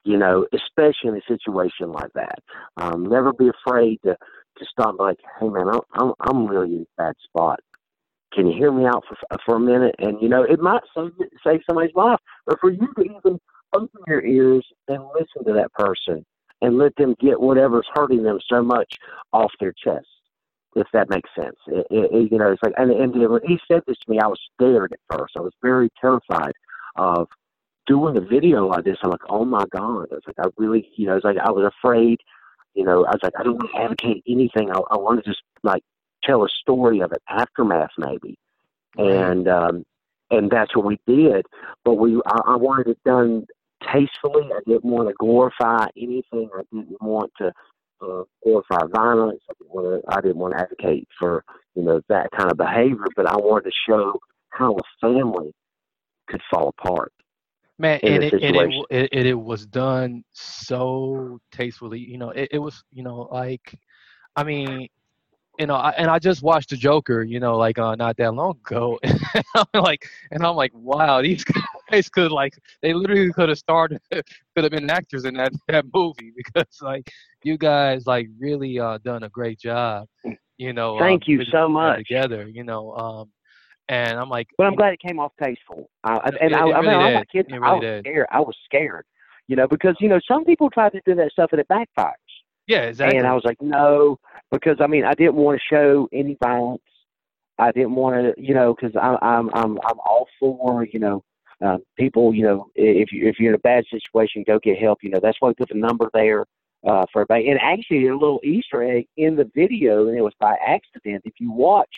You 0.03 0.17
know, 0.17 0.45
especially 0.53 1.10
in 1.10 1.15
a 1.15 1.22
situation 1.27 1.91
like 1.91 2.12
that. 2.13 2.39
Um, 2.77 3.05
never 3.05 3.31
be 3.33 3.50
afraid 3.50 4.00
to 4.03 4.17
to 4.57 4.65
stop. 4.65 4.95
Like, 5.00 5.19
hey 5.39 5.48
man, 5.50 5.69
I'm 5.69 5.81
I'm, 5.93 6.13
I'm 6.22 6.48
really 6.48 6.75
in 6.75 6.81
a 6.81 7.01
bad 7.01 7.15
spot. 7.24 7.60
Can 8.33 8.48
you 8.48 8.53
hear 8.57 8.72
me 8.72 8.86
out 8.86 9.03
for 9.07 9.17
for 9.45 9.55
a 9.55 9.60
minute? 9.60 9.95
And 10.00 10.22
you 10.22 10.29
know, 10.29 10.43
it 10.43 10.60
might 10.60 10.81
save 10.95 11.12
save 11.45 11.62
somebody's 11.67 11.95
life, 11.95 12.19
but 12.45 12.60
for 12.60 12.72
you 12.72 12.93
to 12.98 13.03
even 13.03 13.39
open 13.74 14.01
your 14.07 14.24
ears 14.25 14.65
and 14.88 15.03
listen 15.13 15.45
to 15.45 15.53
that 15.53 15.72
person 15.74 16.25
and 16.62 16.77
let 16.77 16.95
them 16.95 17.15
get 17.19 17.39
whatever's 17.39 17.88
hurting 17.93 18.24
them 18.24 18.39
so 18.48 18.62
much 18.62 18.98
off 19.33 19.51
their 19.60 19.74
chest, 19.74 20.07
if 20.75 20.88
that 20.93 21.10
makes 21.10 21.29
sense. 21.36 21.57
It, 21.67 21.88
it, 21.89 22.31
you 22.31 22.38
know, 22.38 22.51
it's 22.51 22.63
like, 22.63 22.74
and, 22.77 22.91
and 22.91 23.13
when 23.29 23.41
he 23.45 23.60
said 23.67 23.81
this 23.86 23.98
to 23.98 24.12
me, 24.12 24.19
I 24.19 24.27
was 24.27 24.39
scared 24.53 24.93
at 24.93 25.17
first. 25.17 25.36
I 25.36 25.41
was 25.41 25.53
very 25.62 25.89
terrified 26.00 26.53
of 26.95 27.27
doing 27.88 28.18
a 28.18 28.22
video 28.22 28.68
like 28.68 28.86
this, 28.86 28.98
I'm 29.04 29.12
like, 29.12 29.22
oh 29.30 29.46
my 29.46 29.66
god! 29.72 30.08
I 30.12 30.16
was 30.16 30.24
like, 30.28 30.40
I 30.40 30.48
really, 30.58 30.90
you 30.96 31.08
know, 31.08 31.13
I 31.13 31.16
was 31.16 31.24
like 31.24 31.38
I 31.38 31.52
was 31.52 31.72
afraid. 31.78 32.20
You 32.74 32.84
know, 32.86 33.06
I 33.06 33.12
was 33.12 33.20
like, 33.22 33.34
I 33.40 33.44
don't 33.44 33.56
want 33.56 33.72
to 33.74 33.82
advocate 33.82 34.24
anything. 34.28 34.72
I, 34.72 34.80
I 34.92 34.98
want 34.98 35.24
to 35.24 35.30
just 35.30 35.44
like 35.63 35.84
tell 36.24 36.44
a 36.44 36.50
story 36.50 37.02
of 37.02 37.12
an 37.12 37.20
aftermath, 37.30 37.92
maybe, 37.98 38.38
and 38.98 39.48
um, 39.48 39.86
and 40.32 40.50
that's 40.50 40.75
what 40.75 40.86
we 40.86 41.00
did. 41.08 41.46
But 41.86 41.96
we, 41.96 42.20
I, 42.25 42.40
I 42.48 42.56
wanted 42.56 42.88
it 42.88 42.98
done 43.06 43.46
tastefully. 43.92 44.50
I 44.54 44.60
didn't 44.66 44.86
want 44.86 45.10
to 45.10 45.16
glorify 45.20 45.88
anything. 45.98 46.50
I 46.56 46.62
didn't 46.72 47.02
want 47.02 47.32
to 47.40 47.52
uh, 48.02 48.24
glorify 48.44 48.80
violence. 48.94 49.42
I 49.50 49.54
didn't, 49.60 49.74
want 49.74 50.04
to, 50.04 50.18
I 50.18 50.22
didn't 50.22 50.38
want 50.38 50.54
to 50.56 50.62
advocate 50.62 51.08
for 51.20 51.44
you 51.75 51.84
know 51.84 52.02
that 52.10 52.32
kind 52.32 52.52
of 52.52 52.58
behavior. 52.58 53.06
But 53.16 53.28
I 53.28 53.38
wanted 53.38 53.66
to 53.66 53.75
show 53.88 54.20
how 54.50 54.75
a 54.75 54.82
family 55.02 55.54
could 56.28 56.42
fall 56.52 56.74
apart. 56.78 57.13
Man, 57.80 58.00
and 58.03 58.24
it, 58.24 58.34
and 58.34 58.56
it, 58.56 58.86
it, 58.89 59.10
it, 59.12 59.25
it 59.25 59.34
was 59.34 59.65
done 59.65 60.24
so 60.34 61.39
tastefully. 61.51 62.00
You 62.00 62.18
know, 62.18 62.30
it, 62.30 62.50
it 62.51 62.60
was, 62.60 62.84
you 62.92 63.03
know, 63.03 63.27
like, 63.32 63.77
I 64.36 64.44
mean, 64.44 64.88
you 65.60 65.68
know, 65.68 65.75
I, 65.75 65.92
and 65.92 66.10
I 66.10 66.20
just 66.20 66.42
watched 66.42 66.70
The 66.70 66.77
Joker, 66.77 67.24
you 67.24 67.39
know, 67.39 67.58
like 67.58 67.77
uh, 67.77 67.96
not 67.96 68.18
that 68.18 68.34
long 68.34 68.58
ago. 68.65 69.00
And 69.36 69.46
I'm 69.74 69.84
like, 69.84 70.08
and 70.32 70.46
I'm 70.46 70.56
like, 70.56 70.72
wow, 70.75 71.22
these 71.22 71.44
guys 71.92 72.10
could 72.10 72.32
like, 72.32 72.58
they 72.82 72.94
literally 72.94 73.32
could 73.34 73.50
have 73.50 73.58
started, 73.58 74.00
could 74.12 74.63
have 74.63 74.72
been 74.72 74.89
actors 74.89 75.25
in 75.25 75.34
that 75.36 75.53
that 75.68 75.86
movie 75.94 76.32
because 76.36 76.82
like, 76.82 77.12
you 77.44 77.58
guys 77.58 78.06
like 78.06 78.27
really 78.39 78.80
uh 78.80 79.00
done 79.03 79.24
a 79.24 79.30
great 79.30 79.60
job. 79.60 80.08
You 80.58 80.74
know, 80.74 81.00
Thank 81.00 81.24
um, 81.24 81.32
you 81.32 81.46
so 81.46 81.68
much. 81.68 82.00
Together, 82.00 82.48
you 82.48 82.63
know, 82.63 82.94
um, 82.94 83.30
and 83.90 84.18
I'm 84.18 84.30
like, 84.30 84.48
But 84.58 84.68
I'm 84.68 84.75
glad 84.75 84.94
it 84.94 85.00
came 85.02 85.20
off 85.20 85.32
tasteful. 85.42 85.90
Uh, 86.04 86.20
It- 86.25 86.38
and 86.42 86.52
it- 86.52 86.58
I, 86.58 86.68
it 86.70 86.74
I 86.74 86.82
mean, 86.82 86.90
really 86.90 87.04
I'm 87.04 87.08
did. 87.10 87.13
not 87.16 87.30
kidding. 87.30 87.56
It 87.56 87.62
I 87.62 87.72
was 87.74 87.82
did. 87.82 88.00
scared. 88.04 88.28
I 88.32 88.40
was 88.40 88.56
scared. 88.66 89.06
You 89.48 89.56
know, 89.58 89.68
because 89.68 89.96
you 90.00 90.08
know 90.08 90.20
some 90.28 90.46
people 90.46 90.70
try 90.70 90.90
to 90.90 91.02
do 91.06 91.16
that 91.16 91.32
stuff 91.32 91.50
and 91.52 91.60
it 91.60 91.68
backfires. 91.68 92.13
yeah, 92.68 92.84
exactly. 92.84 93.18
And 93.18 93.28
I 93.28 93.34
was 93.34 93.44
like, 93.44 93.62
no, 93.62 94.18
because 94.52 94.78
I 94.80 94.88
mean, 94.88 95.04
I 95.04 95.13
didn't 95.16 95.36
want 95.36 95.60
to 95.60 95.75
show 95.75 96.08
any 96.13 96.38
violence. 96.42 96.82
I 97.60 97.72
didn't 97.72 97.94
want 97.96 98.16
to, 98.36 98.42
you 98.42 98.54
know, 98.54 98.74
because 98.74 98.96
I'm 99.00 99.18
I'm 99.22 99.50
I'm 99.54 99.78
I'm 99.86 100.00
all 100.06 100.28
for, 100.40 100.86
you 100.86 101.00
know, 101.00 101.24
uh, 101.63 101.78
people, 102.00 102.34
you 102.34 102.44
know, 102.44 102.68
if 102.75 103.12
you 103.12 103.28
if 103.28 103.38
you're 103.40 103.50
in 103.52 103.56
a 103.56 103.60
bad 103.60 103.84
situation, 103.92 104.44
go 104.48 104.60
get 104.60 104.78
help. 104.80 105.00
You 105.04 105.10
know, 105.12 105.20
that's 105.22 105.38
why 105.42 105.50
we 105.50 105.56
put 105.56 105.70
the 105.70 105.75
number 105.75 106.10
there 106.13 106.46
uh, 106.88 107.06
for 107.12 107.22
everybody. 107.24 107.50
And 107.50 107.60
actually, 107.62 108.08
a 108.08 108.13
little 108.13 108.40
Easter 108.46 108.82
egg 108.82 109.08
in 109.18 109.36
the 109.36 109.52
video, 109.54 110.08
and 110.08 110.18
it 110.18 110.22
was 110.22 110.34
by 110.40 110.56
accident. 110.66 111.24
If 111.25 111.34
you 111.40 111.52
watch 111.52 111.94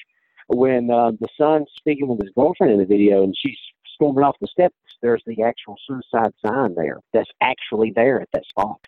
when 0.47 0.89
uh, 0.91 1.11
the 1.19 1.27
son's 1.37 1.67
speaking 1.75 2.07
with 2.07 2.21
his 2.21 2.31
girlfriend 2.35 2.73
in 2.73 2.79
the 2.79 2.85
video, 2.85 3.23
and 3.23 3.35
she's 3.37 3.57
storming 3.93 4.23
off 4.23 4.35
the 4.41 4.47
steps, 4.47 4.75
there's 5.01 5.23
the 5.25 5.41
actual 5.43 5.75
suicide 5.87 6.31
sign 6.45 6.75
there. 6.75 6.99
That's 7.13 7.29
actually 7.41 7.93
there 7.95 8.21
at 8.21 8.29
that 8.33 8.45
spot. 8.45 8.79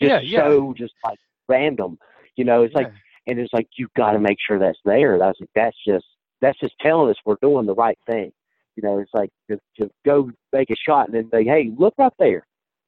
Just 0.00 0.10
Yeah, 0.10 0.20
yeah. 0.20 0.48
so 0.48 0.74
just 0.76 0.94
like 1.04 1.18
random. 1.48 1.98
You 2.36 2.44
know, 2.44 2.62
it's 2.62 2.74
like 2.74 2.92
and 3.28 3.38
it's 3.38 3.52
like 3.52 3.68
you've 3.76 3.92
got 3.94 4.12
to 4.12 4.18
make 4.18 4.38
sure 4.44 4.58
that's 4.58 4.78
there. 4.84 5.14
And 5.14 5.22
I 5.22 5.26
was 5.26 5.36
like, 5.40 5.50
that's 5.54 5.76
just 5.86 6.06
that's 6.40 6.58
just 6.58 6.74
telling 6.80 7.10
us 7.10 7.16
we're 7.24 7.36
doing 7.42 7.66
the 7.66 7.74
right 7.74 7.98
thing. 8.08 8.32
You 8.76 8.82
know, 8.82 8.98
it's 8.98 9.12
like 9.12 9.30
to, 9.50 9.58
to 9.80 9.90
go 10.04 10.30
make 10.52 10.70
a 10.70 10.76
shot 10.76 11.08
and 11.08 11.14
then 11.14 11.28
say, 11.32 11.44
hey, 11.44 11.70
look 11.76 11.94
right 11.98 12.12
there. 12.18 12.46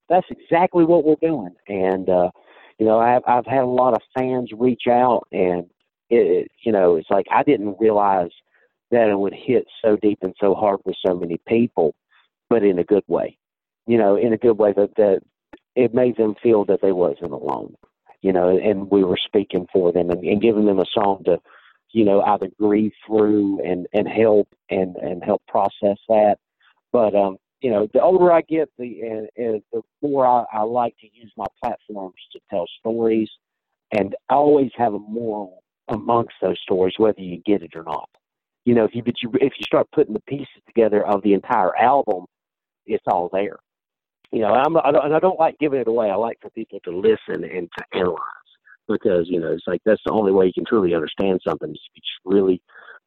That's 0.09 0.27
exactly 0.31 0.85
what 0.85 1.05
we're 1.05 1.17
doing. 1.21 1.55
And 1.69 2.09
uh, 2.09 2.31
you 2.79 2.87
know, 2.87 2.99
I've 2.99 3.23
I've 3.27 3.47
had 3.47 3.63
a 3.63 3.67
lot 3.67 3.95
of 3.95 4.01
fans 4.17 4.51
reach 4.57 4.85
out, 4.89 5.27
and 5.31 5.67
it, 6.11 6.17
it 6.45 6.51
you 6.65 6.73
know, 6.73 6.97
it's 6.97 7.11
like 7.11 7.27
I 7.33 7.43
didn't 7.43 7.77
realize 7.81 8.31
that 8.91 9.09
it 9.09 9.19
would 9.19 9.35
hit 9.35 9.67
so 9.83 9.97
deep 9.97 10.19
and 10.23 10.35
so 10.41 10.55
hard 10.55 10.81
with 10.85 10.97
so 11.07 11.15
many 11.15 11.41
people, 11.47 11.95
but 12.49 12.65
in 12.65 12.79
a 12.79 12.85
good 12.85 13.05
way. 13.09 13.39
You 13.87 13.99
know, 13.99 14.17
in 14.17 14.33
a 14.33 14.39
good 14.39 14.59
way 14.59 14.73
that 14.75 14.95
that 14.97 15.21
it 15.77 15.95
made 15.95 16.17
them 16.17 16.35
feel 16.43 16.65
that 16.67 16.81
they 16.83 16.93
wasn't 16.93 17.33
alone 17.33 17.77
you 18.23 18.33
know, 18.33 18.49
and 18.57 18.91
we 18.91 19.05
were 19.05 19.17
speaking 19.17 19.67
for 19.73 19.93
them 19.93 20.11
and, 20.11 20.23
and 20.25 20.43
giving 20.43 20.67
them 20.67 20.79
a 20.79 20.85
song 20.93 21.23
to, 21.25 21.39
you 21.93 22.05
know, 22.05 22.21
either 22.23 22.49
grieve 22.59 22.93
through 23.07 23.65
and, 23.65 23.87
and 23.93 24.07
help 24.09 24.49
and, 24.69 24.97
and 24.97 25.25
help 25.25 25.43
process 25.49 25.99
that. 26.09 26.37
But, 26.93 27.15
um, 27.15 27.39
you 27.63 27.71
know, 27.71 27.89
the 27.93 28.03
older 28.03 28.33
I 28.33 28.43
get, 28.43 28.71
the, 28.79 29.01
and, 29.03 29.29
and 29.37 29.63
the 29.73 29.83
more 30.03 30.27
I, 30.27 30.45
I 30.53 30.63
like 30.63 30.95
to 31.01 31.09
use 31.13 31.33
my 31.37 31.47
platforms 31.63 32.17
to 32.33 32.41
tell 32.51 32.67
stories. 32.79 33.31
And 33.93 34.15
I 34.29 34.35
always 34.35 34.71
have 34.77 34.95
a 34.95 34.99
moral 34.99 35.63
amongst 35.91 36.35
those 36.41 36.59
stories, 36.63 36.95
whether 36.97 37.21
you 37.21 37.43
get 37.45 37.63
it 37.63 37.75
or 37.75 37.85
not. 37.85 38.09
You 38.65 38.75
know, 38.75 38.85
if 38.85 38.95
you, 38.95 39.03
but 39.03 39.15
you, 39.23 39.31
if 39.35 39.53
you 39.59 39.65
start 39.65 39.89
putting 39.93 40.15
the 40.15 40.23
pieces 40.29 40.63
together 40.67 41.07
of 41.07 41.23
the 41.23 41.33
entire 41.33 41.77
album, 41.77 42.27
it's 42.87 43.05
all 43.07 43.29
there 43.33 43.57
you 44.33 44.41
know, 44.41 44.49
I'm 44.49 44.77
I 44.77 44.93
don't, 44.93 45.05
and 45.07 45.15
I 45.15 45.19
don't 45.19 45.39
like 45.39 45.59
giving 45.59 45.81
it 45.81 45.89
away. 45.89 46.11
I 46.11 46.15
like 46.15 46.39
for 46.41 46.51
people 46.51 46.79
to 46.85 46.91
listen 46.97 47.45
and 47.45 47.69
to 47.79 47.85
analyze 47.99 48.19
because 48.89 49.27
you 49.27 49.41
know 49.41 49.53
it's 49.53 49.67
like 49.67 49.81
that's 49.85 50.03
the 50.07 50.13
only 50.13 50.33
way 50.33 50.47
you 50.47 50.53
can 50.53 50.65
truly 50.65 50.95
understand 50.95 51.41
something. 51.47 51.71
Is 51.71 51.81
if 51.95 51.97
you 51.97 52.01
just 52.01 52.37
really 52.37 52.63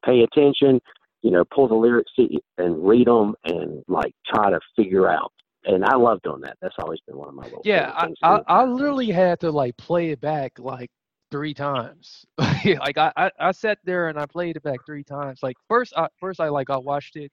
pay 0.05 0.21
attention, 0.21 0.81
you 1.21 1.31
know, 1.31 1.43
pull 1.45 1.67
the 1.67 1.75
lyrics 1.75 2.11
see- 2.17 2.39
and 2.57 2.85
read 2.85 3.07
them 3.07 3.35
and 3.45 3.83
like 3.87 4.13
try 4.33 4.49
to 4.49 4.59
figure 4.75 5.09
out. 5.09 5.31
And 5.65 5.85
I 5.85 5.95
love 5.95 6.21
doing 6.23 6.41
that. 6.41 6.57
That's 6.61 6.75
always 6.79 6.99
been 7.07 7.15
one 7.15 7.29
of 7.29 7.35
my 7.35 7.43
little 7.43 7.61
Yeah, 7.63 7.93
I, 7.95 8.09
I. 8.21 8.41
I 8.47 8.65
literally 8.65 9.09
had 9.09 9.39
to 9.41 9.51
like 9.51 9.77
play 9.77 10.09
it 10.09 10.19
back 10.19 10.59
like 10.59 10.91
three 11.33 11.53
times. 11.55 12.25
like 12.37 12.99
I, 12.99 13.11
I, 13.17 13.31
I 13.39 13.51
sat 13.51 13.79
there 13.83 14.09
and 14.09 14.19
I 14.19 14.27
played 14.27 14.55
it 14.55 14.61
back 14.61 14.81
three 14.85 15.03
times. 15.03 15.39
Like 15.41 15.55
first, 15.67 15.91
I, 15.97 16.07
first 16.19 16.39
I 16.39 16.49
like 16.49 16.69
I 16.69 16.77
watched 16.77 17.15
it, 17.15 17.31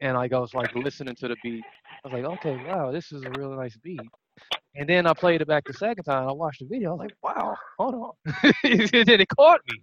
and 0.00 0.16
like 0.16 0.32
I 0.32 0.38
was 0.38 0.54
like 0.54 0.74
listening 0.74 1.14
to 1.16 1.28
the 1.28 1.36
beat. 1.42 1.66
I 2.02 2.08
was 2.08 2.12
like, 2.14 2.24
okay, 2.24 2.56
wow, 2.56 2.90
this 2.90 3.12
is 3.12 3.22
a 3.26 3.30
really 3.30 3.54
nice 3.54 3.76
beat. 3.76 4.10
And 4.76 4.88
then 4.88 5.06
I 5.06 5.12
played 5.12 5.42
it 5.42 5.46
back 5.46 5.66
the 5.66 5.74
second 5.74 6.04
time. 6.04 6.26
I 6.26 6.32
watched 6.32 6.60
the 6.60 6.66
video. 6.66 6.90
I 6.90 6.92
was 6.94 7.00
like, 7.00 7.36
wow, 7.36 7.54
hold 7.78 7.94
on. 7.94 8.52
and 8.64 9.06
then 9.06 9.20
it 9.20 9.28
caught 9.36 9.60
me. 9.68 9.82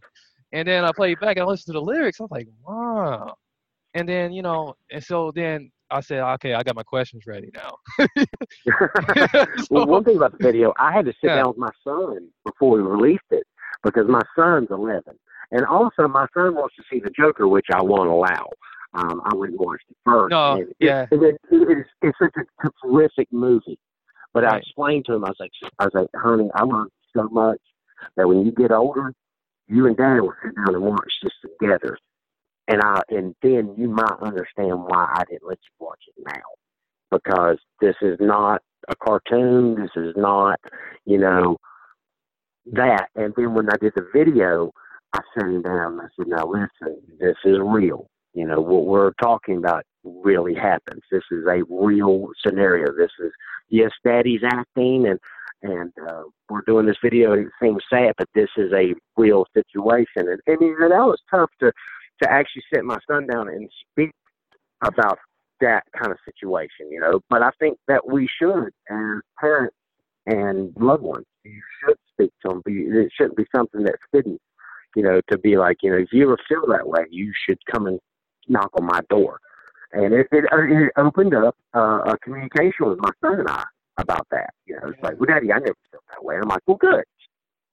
And 0.53 0.67
then 0.67 0.83
I 0.83 0.91
played 0.91 1.13
it 1.13 1.19
back 1.19 1.37
and 1.37 1.43
I 1.43 1.47
listened 1.47 1.75
to 1.75 1.79
the 1.79 1.85
lyrics. 1.85 2.19
I 2.19 2.23
was 2.23 2.31
like, 2.31 2.47
wow. 2.67 3.35
And 3.93 4.09
then 4.09 4.33
you 4.33 4.41
know, 4.41 4.73
and 4.91 5.03
so 5.03 5.31
then 5.35 5.71
I 5.91 6.01
said, 6.01 6.21
okay, 6.35 6.55
I 6.55 6.63
got 6.63 6.75
my 6.75 6.83
questions 6.83 7.25
ready 7.27 7.51
now. 7.53 7.75
well, 9.69 9.85
one 9.85 10.03
thing 10.03 10.17
about 10.17 10.31
the 10.31 10.43
video, 10.43 10.73
I 10.79 10.91
had 10.91 11.05
to 11.05 11.13
sit 11.21 11.27
Yeah. 11.27 11.35
down 11.35 11.49
with 11.49 11.57
my 11.57 11.71
son 11.83 12.29
before 12.45 12.71
we 12.71 12.81
released 12.81 13.23
it 13.31 13.43
because 13.83 14.07
my 14.07 14.21
son's 14.35 14.67
11, 14.69 15.03
and 15.51 15.65
also 15.65 16.07
my 16.07 16.27
son 16.33 16.55
wants 16.55 16.75
to 16.75 16.83
see 16.89 16.99
the 16.99 17.09
Joker, 17.09 17.47
which 17.47 17.67
I 17.73 17.81
won't 17.81 18.09
allow. 18.09 18.49
Um, 18.93 19.21
I 19.25 19.35
went 19.35 19.51
and 19.53 19.59
watched 19.59 19.85
it 19.89 19.97
first. 20.05 20.31
No, 20.31 20.53
and 20.53 20.61
it- 20.69 20.75
yeah. 20.79 21.07
and 21.11 21.23
it, 21.23 21.37
it 21.51 21.77
is, 21.77 21.85
it's 22.01 22.17
such 22.19 22.33
a 22.35 22.69
terrific 22.85 23.27
movie. 23.31 23.79
But 24.33 24.45
I 24.45 24.57
explained 24.57 25.05
to 25.05 25.13
him, 25.13 25.25
I 25.25 25.29
was 25.29 25.37
like, 25.39 25.51
I 25.79 25.85
was 25.85 25.93
like, 25.93 26.07
honey, 26.15 26.49
I 26.55 26.63
learned 26.63 26.91
so 27.15 27.27
much 27.29 27.59
that 28.15 28.27
when 28.27 28.45
you 28.45 28.51
get 28.51 28.71
older, 28.71 29.13
you 29.67 29.87
and 29.87 29.95
Dad 29.97 30.19
will 30.21 30.33
sit 30.43 30.55
down 30.55 30.75
and 30.75 30.83
watch 30.83 31.13
this 31.23 31.31
together, 31.59 31.97
and 32.67 32.81
I 32.81 33.01
and 33.09 33.35
then 33.41 33.73
you 33.77 33.87
might 33.89 34.17
understand 34.21 34.83
why 34.83 35.09
I 35.13 35.23
didn't 35.29 35.47
let 35.47 35.59
you 35.63 35.85
watch 35.85 35.99
it 36.07 36.23
now 36.25 36.41
because 37.11 37.57
this 37.79 37.95
is 38.01 38.17
not 38.19 38.61
a 38.89 38.95
cartoon. 38.95 39.75
This 39.75 39.91
is 39.95 40.13
not, 40.17 40.59
you 41.05 41.17
know, 41.17 41.57
that. 42.73 43.07
And 43.15 43.33
then 43.35 43.53
when 43.53 43.69
I 43.69 43.77
did 43.77 43.93
the 43.95 44.07
video, 44.13 44.71
I 45.13 45.19
sat 45.33 45.45
him 45.45 45.61
down 45.61 45.93
and 45.93 46.01
I 46.01 46.07
said, 46.15 46.27
now 46.27 46.45
listen, 46.45 47.01
this 47.19 47.35
is 47.45 47.57
real. 47.61 48.07
You 48.33 48.47
know, 48.47 48.61
what 48.61 48.85
we're 48.85 49.11
talking 49.21 49.57
about 49.57 49.83
really 50.03 50.55
happens. 50.55 51.01
This 51.11 51.23
is 51.31 51.45
a 51.47 51.63
real 51.69 52.29
scenario. 52.45 52.93
This 52.95 53.11
is, 53.19 53.31
yes, 53.69 53.91
daddy's 54.05 54.41
acting 54.43 55.07
and, 55.07 55.19
and 55.63 55.91
uh, 56.07 56.23
we're 56.49 56.61
doing 56.65 56.85
this 56.85 56.97
video 57.03 57.33
and 57.33 57.47
it 57.47 57.51
seems 57.61 57.83
sad, 57.89 58.13
but 58.17 58.29
this 58.33 58.49
is 58.57 58.71
a 58.73 58.93
real 59.17 59.45
situation. 59.53 60.29
And, 60.29 60.39
and 60.47 60.61
you 60.61 60.79
know, 60.79 60.89
that 60.89 61.05
was 61.05 61.19
tough 61.29 61.49
to, 61.59 61.71
to 62.23 62.31
actually 62.31 62.63
sit 62.73 62.85
my 62.85 62.97
son 63.09 63.27
down 63.27 63.49
and 63.49 63.69
speak 63.91 64.11
about 64.83 65.19
that 65.59 65.83
kind 65.95 66.11
of 66.11 66.17
situation, 66.25 66.89
you 66.89 66.99
know. 66.99 67.19
But 67.29 67.43
I 67.43 67.51
think 67.59 67.77
that 67.87 68.07
we 68.07 68.27
should, 68.27 68.69
as 68.89 69.21
parents 69.39 69.75
and 70.25 70.73
loved 70.77 71.03
ones, 71.03 71.25
you 71.43 71.61
should 71.83 71.97
speak 72.13 72.31
to 72.43 72.49
them. 72.49 72.61
Be, 72.65 72.73
it 72.81 73.11
shouldn't 73.15 73.37
be 73.37 73.45
something 73.53 73.83
that's 73.83 74.01
hidden, 74.11 74.39
you 74.95 75.03
know, 75.03 75.21
to 75.29 75.37
be 75.37 75.57
like, 75.57 75.77
you 75.81 75.91
know, 75.91 75.97
if 75.97 76.09
you 76.11 76.23
ever 76.23 76.37
feel 76.47 76.65
that 76.67 76.87
way, 76.87 77.05
you 77.09 77.31
should 77.47 77.57
come 77.71 77.87
and 77.87 77.99
knock 78.47 78.69
on 78.75 78.85
my 78.85 79.01
door. 79.09 79.39
And 79.93 80.13
it, 80.13 80.27
it, 80.31 80.45
it 80.51 80.91
opened 80.97 81.33
up 81.35 81.55
uh, 81.75 82.01
a 82.05 82.17
communication 82.23 82.87
with 82.89 82.99
my 82.99 83.11
son 83.21 83.39
and 83.39 83.49
I 83.49 83.63
about 83.97 84.25
that. 84.31 84.53
You 84.65 84.75
know, 84.75 84.89
it's 84.89 85.01
like, 85.03 85.19
well, 85.19 85.27
Daddy, 85.27 85.51
I 85.51 85.59
never 85.59 85.75
felt 85.91 86.03
that 86.09 86.23
way. 86.23 86.35
I'm 86.41 86.47
like, 86.47 86.61
well, 86.65 86.77
good. 86.77 87.03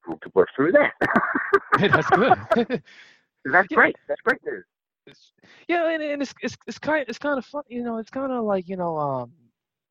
We'll 0.07 0.19
work 0.35 0.49
through 0.57 0.73
that. 0.73 0.93
That's 1.79 2.09
good. 2.11 2.83
that's 3.45 3.69
Yeah. 3.71 3.75
great. 3.77 3.97
That's 4.09 4.21
great 4.23 4.41
news. 4.45 4.65
It's- 5.07 5.33
yeah, 5.69 5.89
and, 5.89 6.03
and 6.03 6.21
it's 6.23 6.35
it's 6.43 6.57
it's 6.67 6.79
kind 6.79 7.05
it's 7.09 7.19
kind 7.19 7.39
of 7.39 7.45
fun, 7.47 7.63
you 7.69 7.83
know. 7.83 7.97
It's 7.99 8.11
kind 8.11 8.31
of 8.33 8.45
like 8.45 8.69
you 8.69 8.77
know, 8.77 8.97
um, 8.99 9.33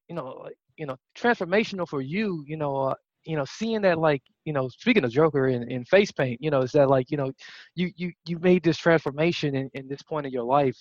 you 0.09 0.15
know, 0.15 0.41
like 0.43 0.57
you 0.77 0.85
know, 0.85 0.97
transformational 1.17 1.87
for 1.87 2.01
you, 2.01 2.43
you 2.47 2.57
know, 2.57 2.77
uh, 2.77 2.95
you 3.25 3.35
know, 3.35 3.45
seeing 3.45 3.81
that 3.81 3.99
like 3.99 4.21
you 4.45 4.53
know, 4.53 4.69
speaking 4.69 5.03
of 5.03 5.11
Joker 5.11 5.47
in, 5.47 5.69
in 5.69 5.83
face 5.85 6.11
paint, 6.11 6.39
you 6.41 6.49
know, 6.51 6.61
is 6.61 6.71
that 6.73 6.89
like 6.89 7.11
you 7.11 7.17
know, 7.17 7.31
you 7.75 7.91
you 7.95 8.11
you 8.25 8.39
made 8.39 8.63
this 8.63 8.77
transformation 8.77 9.55
in, 9.55 9.69
in 9.73 9.87
this 9.87 10.03
point 10.03 10.25
in 10.25 10.31
your 10.31 10.43
life, 10.43 10.77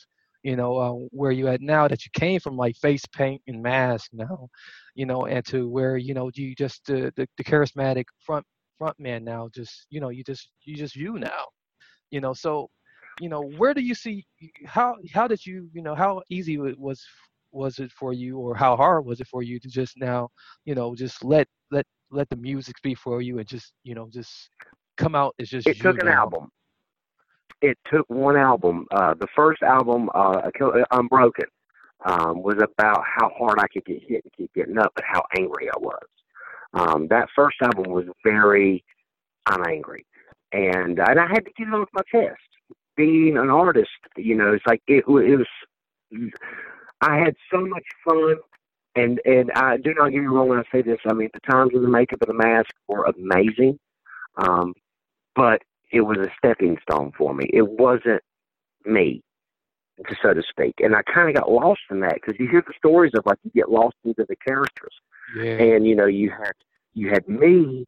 you 0.47 0.55
know 0.55 0.77
uh, 0.79 0.93
where 1.11 1.33
you 1.33 1.49
at 1.49 1.61
now 1.61 1.89
that 1.89 2.05
you 2.05 2.11
came 2.15 2.39
from 2.39 2.57
like 2.57 2.77
face 2.77 3.05
paint 3.07 3.43
and 3.49 3.61
mask 3.61 4.11
now 4.13 4.49
you 4.95 5.05
know 5.05 5.27
and 5.27 5.45
to 5.45 5.69
where 5.69 5.97
you 5.97 6.15
know 6.15 6.31
you 6.35 6.55
just 6.55 6.87
the 6.87 7.13
the, 7.17 7.27
the 7.37 7.45
charismatic 7.45 8.05
front 8.25 8.47
front 8.79 8.99
man 9.01 9.25
now 9.25 9.49
just 9.53 9.87
you 9.91 10.01
know 10.01 10.11
you 10.11 10.23
just 10.23 10.51
you 10.65 10.77
just 10.77 10.95
you 10.95 11.19
now 11.19 11.45
you 12.13 12.21
know 12.21 12.33
so 12.33 12.69
you 13.21 13.29
know 13.29 13.43
where 13.59 13.75
do 13.75 13.81
you 13.81 13.95
see 13.95 14.25
how 14.67 14.95
how 15.13 15.27
did 15.27 15.45
you 15.45 15.69
you 15.73 15.83
know 15.83 15.97
how 15.97 16.23
easy 16.31 16.55
it 16.55 16.79
was 16.79 17.05
was 17.53 17.79
it 17.79 17.91
for 17.93 18.13
you 18.13 18.39
or 18.39 18.55
how 18.55 18.77
hard 18.77 19.05
was 19.05 19.21
it 19.21 19.27
for 19.29 19.43
you 19.43 19.59
to 19.61 19.69
just 19.69 19.97
now 19.97 20.29
you 20.65 20.75
know 20.75 20.95
just 20.95 21.25
let 21.25 21.47
let 21.71 21.87
let 22.11 22.29
the 22.29 22.37
music 22.37 22.77
speak 22.79 22.99
for 22.99 23.21
you 23.23 23.39
and 23.39 23.49
just 23.49 23.73
you 23.85 23.95
know 23.95 24.09
just 24.13 24.51
come 24.97 25.15
out 25.15 25.35
It's 25.39 25.51
just 25.51 25.67
It 25.67 25.81
took 25.81 25.99
an 26.01 26.07
now? 26.07 26.23
album. 26.23 26.51
It 27.63 27.79
took 27.91 28.09
one 28.09 28.37
album. 28.37 28.87
Uh, 28.91 29.15
the 29.15 29.27
first 29.35 29.63
album, 29.63 30.11
uh, 30.15 30.51
Unbroken, 30.91 31.47
um, 32.05 32.43
was 32.43 32.57
about 32.57 33.03
how 33.05 33.31
hard 33.39 33.59
I 33.59 33.67
could 33.69 33.85
get 33.87 34.03
hit 34.07 34.23
and 34.25 34.33
keep 34.37 34.53
getting 34.55 34.79
up, 34.79 34.93
but 34.95 35.05
how 35.07 35.23
angry 35.39 35.69
I 35.69 35.79
was. 35.79 36.07
Um, 36.75 37.09
that 37.09 37.29
first 37.35 37.57
album 37.63 37.93
was 37.93 38.05
very, 38.23 38.85
I'm 39.47 39.65
angry, 39.67 40.05
and 40.53 40.99
and 40.99 41.19
I 41.19 41.27
had 41.27 41.45
to 41.47 41.53
get 41.57 41.69
it 41.69 41.75
off 41.75 41.89
my 41.95 42.03
chest. 42.13 42.41
Being 42.97 43.37
an 43.39 43.51
artist, 43.51 43.89
you 44.17 44.35
know, 44.35 44.53
it's 44.53 44.67
like 44.67 44.83
it, 44.87 45.05
it 45.07 45.07
was. 45.09 45.47
I 47.07 47.19
had 47.19 47.37
so 47.53 47.61
much 47.65 47.85
fun, 48.05 48.37
and 48.97 49.21
and 49.25 49.53
I 49.55 49.77
do 49.77 49.95
not 49.95 50.11
get 50.11 50.21
me 50.21 50.27
wrong 50.27 50.49
when 50.49 50.59
I 50.59 50.65
say 50.73 50.83
this. 50.83 50.99
I 51.07 51.13
mean, 51.13 51.31
the 51.33 51.41
times 51.53 51.71
with 51.73 51.83
the 51.83 51.89
makeup 51.89 52.21
and 52.23 52.29
the 52.29 52.45
mask 52.45 52.71
were 52.89 53.05
amazing, 53.05 53.79
um, 54.37 54.75
but 55.37 55.63
it 55.93 56.01
was 56.01 56.19
a 56.19 56.31
stepping 56.37 56.77
stone 56.83 57.13
for 57.17 57.33
me. 57.33 57.49
It 57.53 57.69
wasn't 57.69 58.23
me, 58.85 59.23
so 60.21 60.35
to 60.35 60.43
speak. 60.51 60.75
And 60.81 60.97
I 60.97 61.03
kind 61.03 61.29
of 61.29 61.37
got 61.37 61.51
lost 61.51 61.83
in 61.91 62.01
that 62.01 62.15
because 62.15 62.35
you 62.41 62.49
hear 62.49 62.65
the 62.67 62.75
stories 62.77 63.13
of 63.17 63.25
like 63.25 63.39
you 63.45 63.53
get 63.55 63.71
lost 63.71 63.97
into 64.05 64.27
the 64.29 64.37
characters, 64.37 64.95
yeah 65.37 65.45
and 65.45 65.87
you 65.87 65.95
know 65.95 66.07
you 66.07 66.31
had 66.31 66.53
you 66.95 67.11
had 67.11 67.29
me, 67.29 67.87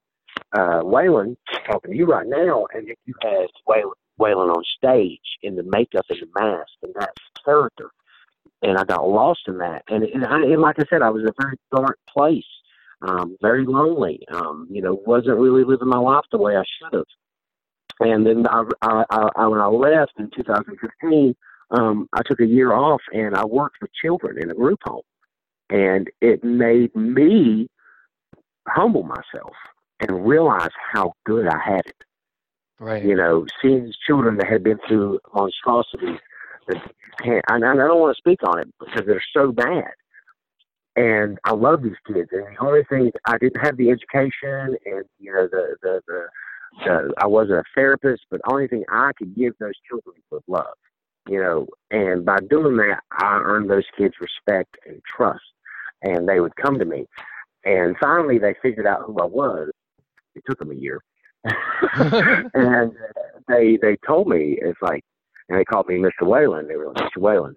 uh, 0.52 0.82
Waylon 0.82 1.36
talking 1.66 1.90
to 1.90 1.96
you 1.96 2.06
right 2.06 2.26
now, 2.26 2.66
and 2.72 2.86
then 2.86 2.94
you 3.06 3.14
had 3.22 3.48
Waylon, 3.68 3.92
Waylon 4.20 4.54
on 4.54 4.62
stage 4.76 5.38
in 5.42 5.56
the 5.56 5.64
makeup 5.64 6.04
and 6.08 6.20
the 6.20 6.40
mask 6.40 6.72
and 6.82 6.94
that 7.00 7.14
character, 7.44 7.90
and 8.62 8.76
I 8.76 8.84
got 8.84 9.08
lost 9.08 9.40
in 9.46 9.58
that. 9.58 9.82
And 9.88 10.04
and, 10.04 10.24
I, 10.24 10.42
and 10.42 10.60
like 10.60 10.76
I 10.78 10.84
said, 10.90 11.02
I 11.02 11.10
was 11.10 11.22
in 11.22 11.28
a 11.28 11.42
very 11.42 11.56
dark 11.74 11.98
place, 12.08 12.44
um, 13.02 13.36
very 13.40 13.64
lonely. 13.64 14.20
Um, 14.32 14.66
you 14.70 14.82
know, 14.82 15.00
wasn't 15.06 15.38
really 15.38 15.64
living 15.64 15.88
my 15.88 15.98
life 15.98 16.24
the 16.30 16.38
way 16.38 16.56
I 16.56 16.64
should 16.78 16.94
have. 16.94 17.04
And 18.00 18.26
then 18.26 18.46
I, 18.46 18.62
I, 18.82 19.04
I, 19.10 19.28
I 19.36 19.46
when 19.46 19.60
I 19.60 19.66
left 19.66 20.12
in 20.18 20.30
2015, 20.30 21.34
um, 21.70 22.08
I 22.12 22.22
took 22.24 22.40
a 22.40 22.46
year 22.46 22.72
off 22.72 23.02
and 23.12 23.34
I 23.34 23.44
worked 23.44 23.76
with 23.80 23.90
children 23.92 24.40
in 24.40 24.50
a 24.50 24.54
group 24.54 24.78
home, 24.84 25.02
and 25.70 26.08
it 26.20 26.44
made 26.44 26.94
me 26.94 27.68
humble 28.68 29.02
myself 29.02 29.54
and 30.00 30.26
realize 30.26 30.70
how 30.92 31.12
good 31.24 31.46
I 31.48 31.58
had 31.58 31.86
it. 31.86 32.04
right 32.78 33.04
You 33.04 33.16
know, 33.16 33.46
seeing 33.60 33.84
these 33.84 33.96
children 34.06 34.36
that 34.38 34.48
had 34.48 34.62
been 34.62 34.78
through 34.86 35.18
monstrosities 35.34 36.00
that 36.00 36.10
you 36.10 36.18
can't, 36.18 36.20
and 36.68 37.64
I 37.64 37.74
don't 37.74 38.00
want 38.00 38.16
to 38.16 38.18
speak 38.18 38.40
on 38.44 38.60
it 38.60 38.68
because 38.78 39.06
they're 39.06 39.22
so 39.34 39.52
bad. 39.52 39.90
And 40.96 41.38
I 41.44 41.52
love 41.52 41.82
these 41.82 41.92
kids. 42.06 42.28
And 42.32 42.44
the 42.44 42.60
only 42.60 42.82
thing 42.84 43.12
I 43.24 43.38
didn't 43.38 43.64
have 43.64 43.76
the 43.76 43.90
education, 43.90 44.76
and 44.84 45.04
you 45.18 45.32
know, 45.32 45.48
the 45.50 45.76
the 45.82 46.00
the, 46.08 46.26
the 46.84 47.14
I 47.18 47.26
wasn't 47.26 47.60
a 47.60 47.64
therapist, 47.74 48.22
but 48.30 48.40
the 48.42 48.52
only 48.52 48.66
thing 48.66 48.84
I 48.90 49.12
could 49.16 49.34
give 49.36 49.52
those 49.58 49.74
children 49.88 50.16
was 50.30 50.42
love. 50.48 50.74
You 51.28 51.40
know, 51.40 51.66
and 51.90 52.24
by 52.24 52.38
doing 52.50 52.78
that, 52.78 53.00
I 53.12 53.40
earned 53.44 53.70
those 53.70 53.84
kids 53.96 54.14
respect 54.20 54.76
and 54.86 55.00
trust, 55.04 55.44
and 56.02 56.28
they 56.28 56.40
would 56.40 56.56
come 56.56 56.78
to 56.78 56.84
me. 56.84 57.06
And 57.64 57.96
finally, 58.00 58.38
they 58.38 58.54
figured 58.62 58.86
out 58.86 59.02
who 59.06 59.18
I 59.20 59.26
was. 59.26 59.70
It 60.34 60.42
took 60.48 60.58
them 60.58 60.70
a 60.70 60.74
year, 60.74 61.00
and 62.54 62.92
they 63.46 63.78
they 63.80 63.96
told 64.06 64.28
me 64.28 64.58
it's 64.60 64.80
like, 64.82 65.04
and 65.48 65.58
they 65.58 65.64
called 65.64 65.88
me 65.88 65.96
Mr. 65.96 66.22
Waylon. 66.22 66.68
They 66.68 66.76
were 66.76 66.88
like, 66.88 66.96
Mr. 66.96 67.18
Waylon, 67.18 67.54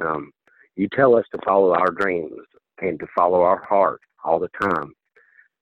um, 0.00 0.30
you 0.76 0.88
tell 0.94 1.16
us 1.16 1.24
to 1.32 1.40
follow 1.44 1.72
our 1.72 1.90
dreams 1.90 2.32
and 2.80 2.98
to 3.00 3.06
follow 3.16 3.42
our 3.42 3.62
heart 3.64 4.00
all 4.24 4.38
the 4.38 4.50
time, 4.60 4.92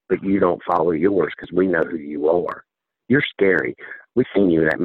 but 0.09 0.23
you 0.23 0.39
don't 0.39 0.61
follow 0.67 0.91
yours 0.91 1.33
because 1.37 1.53
we 1.55 1.67
know 1.67 1.83
who 1.83 1.97
you 1.97 2.29
are. 2.29 2.65
You're 3.09 3.25
scary. 3.33 3.75
We've 4.15 4.27
seen 4.35 4.51
you 4.51 4.65
that 4.65 4.81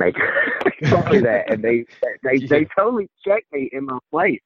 told 0.89 1.09
me 1.11 1.19
that, 1.21 1.51
and 1.51 1.63
they 1.63 1.85
they 2.23 2.37
they 2.47 2.67
totally 2.77 3.09
checked 3.25 3.51
me 3.51 3.69
in 3.71 3.85
my 3.85 3.97
place 4.11 4.41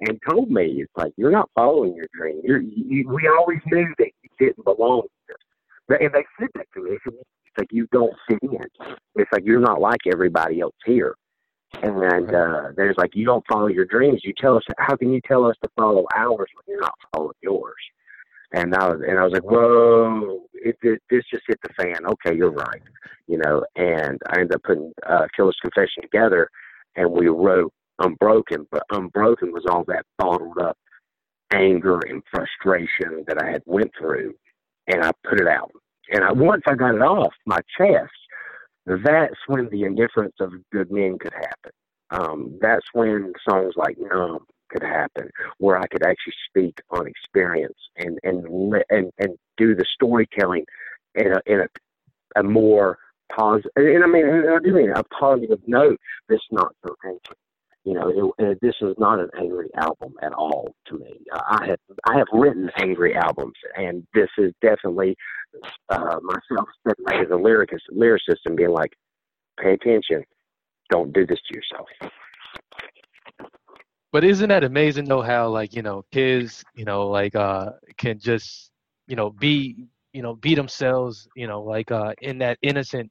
and 0.00 0.18
told 0.28 0.50
me 0.50 0.82
it's 0.82 0.92
like 0.96 1.12
you're 1.16 1.30
not 1.30 1.50
following 1.54 1.94
your 1.94 2.06
dream. 2.14 2.40
You're 2.42 2.60
you, 2.60 3.08
we 3.08 3.28
always 3.28 3.60
knew 3.66 3.86
that 3.98 4.10
you 4.22 4.30
didn't 4.38 4.64
belong 4.64 5.02
here. 5.28 5.98
And 6.00 6.12
they 6.12 6.24
said 6.40 6.48
that 6.54 6.66
to 6.74 6.82
me. 6.82 6.98
It's 7.06 7.58
like 7.58 7.68
you 7.70 7.86
don't 7.92 8.14
fit 8.28 8.38
in. 8.42 8.58
It's 9.16 9.30
like 9.32 9.44
you're 9.44 9.60
not 9.60 9.80
like 9.80 10.00
everybody 10.10 10.60
else 10.60 10.74
here. 10.84 11.14
And 11.82 12.34
uh, 12.34 12.72
there's 12.76 12.96
like 12.96 13.14
you 13.14 13.26
don't 13.26 13.44
follow 13.50 13.66
your 13.66 13.84
dreams. 13.84 14.22
You 14.24 14.32
tell 14.38 14.56
us 14.56 14.62
how 14.78 14.96
can 14.96 15.12
you 15.12 15.20
tell 15.26 15.44
us 15.44 15.56
to 15.62 15.70
follow 15.76 16.06
ours 16.14 16.48
when 16.54 16.64
you're 16.66 16.80
not 16.80 16.94
following 17.12 17.34
yours? 17.42 17.74
And 18.52 18.74
I 18.74 18.88
was 18.88 19.00
and 19.06 19.18
I 19.18 19.24
was 19.24 19.32
like, 19.32 19.42
whoa, 19.42 20.44
it, 20.54 20.76
it 20.82 21.02
this 21.10 21.24
just 21.30 21.44
hit 21.46 21.58
the 21.62 21.74
fan. 21.74 22.06
Okay, 22.06 22.36
you're 22.36 22.52
right. 22.52 22.82
You 23.26 23.38
know, 23.38 23.64
and 23.76 24.20
I 24.28 24.40
ended 24.40 24.54
up 24.54 24.62
putting 24.62 24.92
uh, 25.06 25.26
Killer's 25.36 25.56
Confession 25.60 26.02
together, 26.02 26.48
and 26.96 27.10
we 27.10 27.28
wrote 27.28 27.72
Unbroken. 27.98 28.66
But 28.70 28.84
Unbroken 28.90 29.52
was 29.52 29.64
all 29.68 29.84
that 29.88 30.04
bottled 30.18 30.58
up 30.58 30.76
anger 31.52 32.00
and 32.08 32.22
frustration 32.30 33.24
that 33.26 33.42
I 33.42 33.50
had 33.50 33.62
went 33.66 33.90
through, 33.98 34.34
and 34.88 35.04
I 35.04 35.10
put 35.28 35.40
it 35.40 35.48
out. 35.48 35.70
And 36.10 36.22
I, 36.22 36.32
once 36.32 36.62
I 36.68 36.74
got 36.74 36.94
it 36.94 37.02
off 37.02 37.32
my 37.46 37.60
chest, 37.78 38.12
that's 38.86 39.36
when 39.46 39.68
the 39.70 39.84
indifference 39.84 40.34
of 40.40 40.52
good 40.72 40.90
men 40.90 41.18
could 41.18 41.32
happen. 41.32 41.72
Um, 42.10 42.58
that's 42.60 42.86
when 42.92 43.32
songs 43.48 43.74
like 43.76 43.96
Numb 43.98 44.44
could 44.68 44.82
happen, 44.82 45.30
where 45.58 45.78
I 45.78 45.86
could 45.86 46.04
actually 46.04 46.34
speak 46.48 46.80
on 46.90 47.06
experience 47.06 47.78
and 47.96 48.18
and 48.22 48.44
and 48.90 49.10
and 49.18 49.38
do 49.56 49.74
the 49.74 49.84
storytelling 49.94 50.64
in 51.14 51.32
a 51.32 51.40
in 51.46 51.60
a, 51.60 52.40
a 52.40 52.42
more 52.42 52.98
positive. 53.34 53.70
And 53.76 54.04
I 54.04 54.06
mean, 54.06 54.26
I 54.26 54.58
do 54.62 54.72
mean 54.72 54.90
a 54.90 55.02
positive 55.04 55.60
note. 55.66 55.98
That's 56.28 56.42
not 56.50 56.74
so 56.86 56.94
angry. 57.04 57.36
You 57.84 57.94
know, 57.94 58.34
it, 58.38 58.44
it, 58.44 58.58
this 58.62 58.74
is 58.80 58.94
not 58.98 59.20
an 59.20 59.28
angry 59.38 59.68
album 59.76 60.14
at 60.22 60.32
all 60.32 60.74
to 60.86 60.98
me. 60.98 61.20
Uh, 61.32 61.42
I 61.46 61.66
have 61.66 61.78
I 62.08 62.16
have 62.16 62.26
written 62.32 62.70
angry 62.78 63.14
albums, 63.14 63.54
and 63.76 64.06
this 64.14 64.30
is 64.38 64.52
definitely 64.62 65.14
uh, 65.90 66.18
myself 66.22 66.68
as 66.86 67.28
a 67.30 67.34
lyricist, 67.34 67.84
lyricist, 67.92 68.40
and 68.46 68.56
being 68.56 68.70
like, 68.70 68.92
pay 69.60 69.74
attention, 69.74 70.24
don't 70.90 71.12
do 71.12 71.26
this 71.26 71.38
to 71.48 71.54
yourself. 71.54 71.88
But 74.12 74.24
isn't 74.24 74.48
that 74.48 74.62
amazing 74.62 75.06
though 75.06 75.22
how 75.22 75.48
like, 75.48 75.74
you 75.74 75.82
know, 75.82 76.04
kids, 76.12 76.64
you 76.74 76.84
know, 76.84 77.08
like 77.08 77.34
uh 77.34 77.70
can 77.96 78.18
just, 78.18 78.70
you 79.08 79.16
know, 79.16 79.30
be, 79.30 79.88
you 80.12 80.22
know, 80.22 80.36
be 80.36 80.54
themselves, 80.54 81.26
you 81.34 81.48
know, 81.48 81.60
like 81.62 81.90
uh 81.90 82.12
in 82.22 82.38
that 82.38 82.58
innocent 82.62 83.10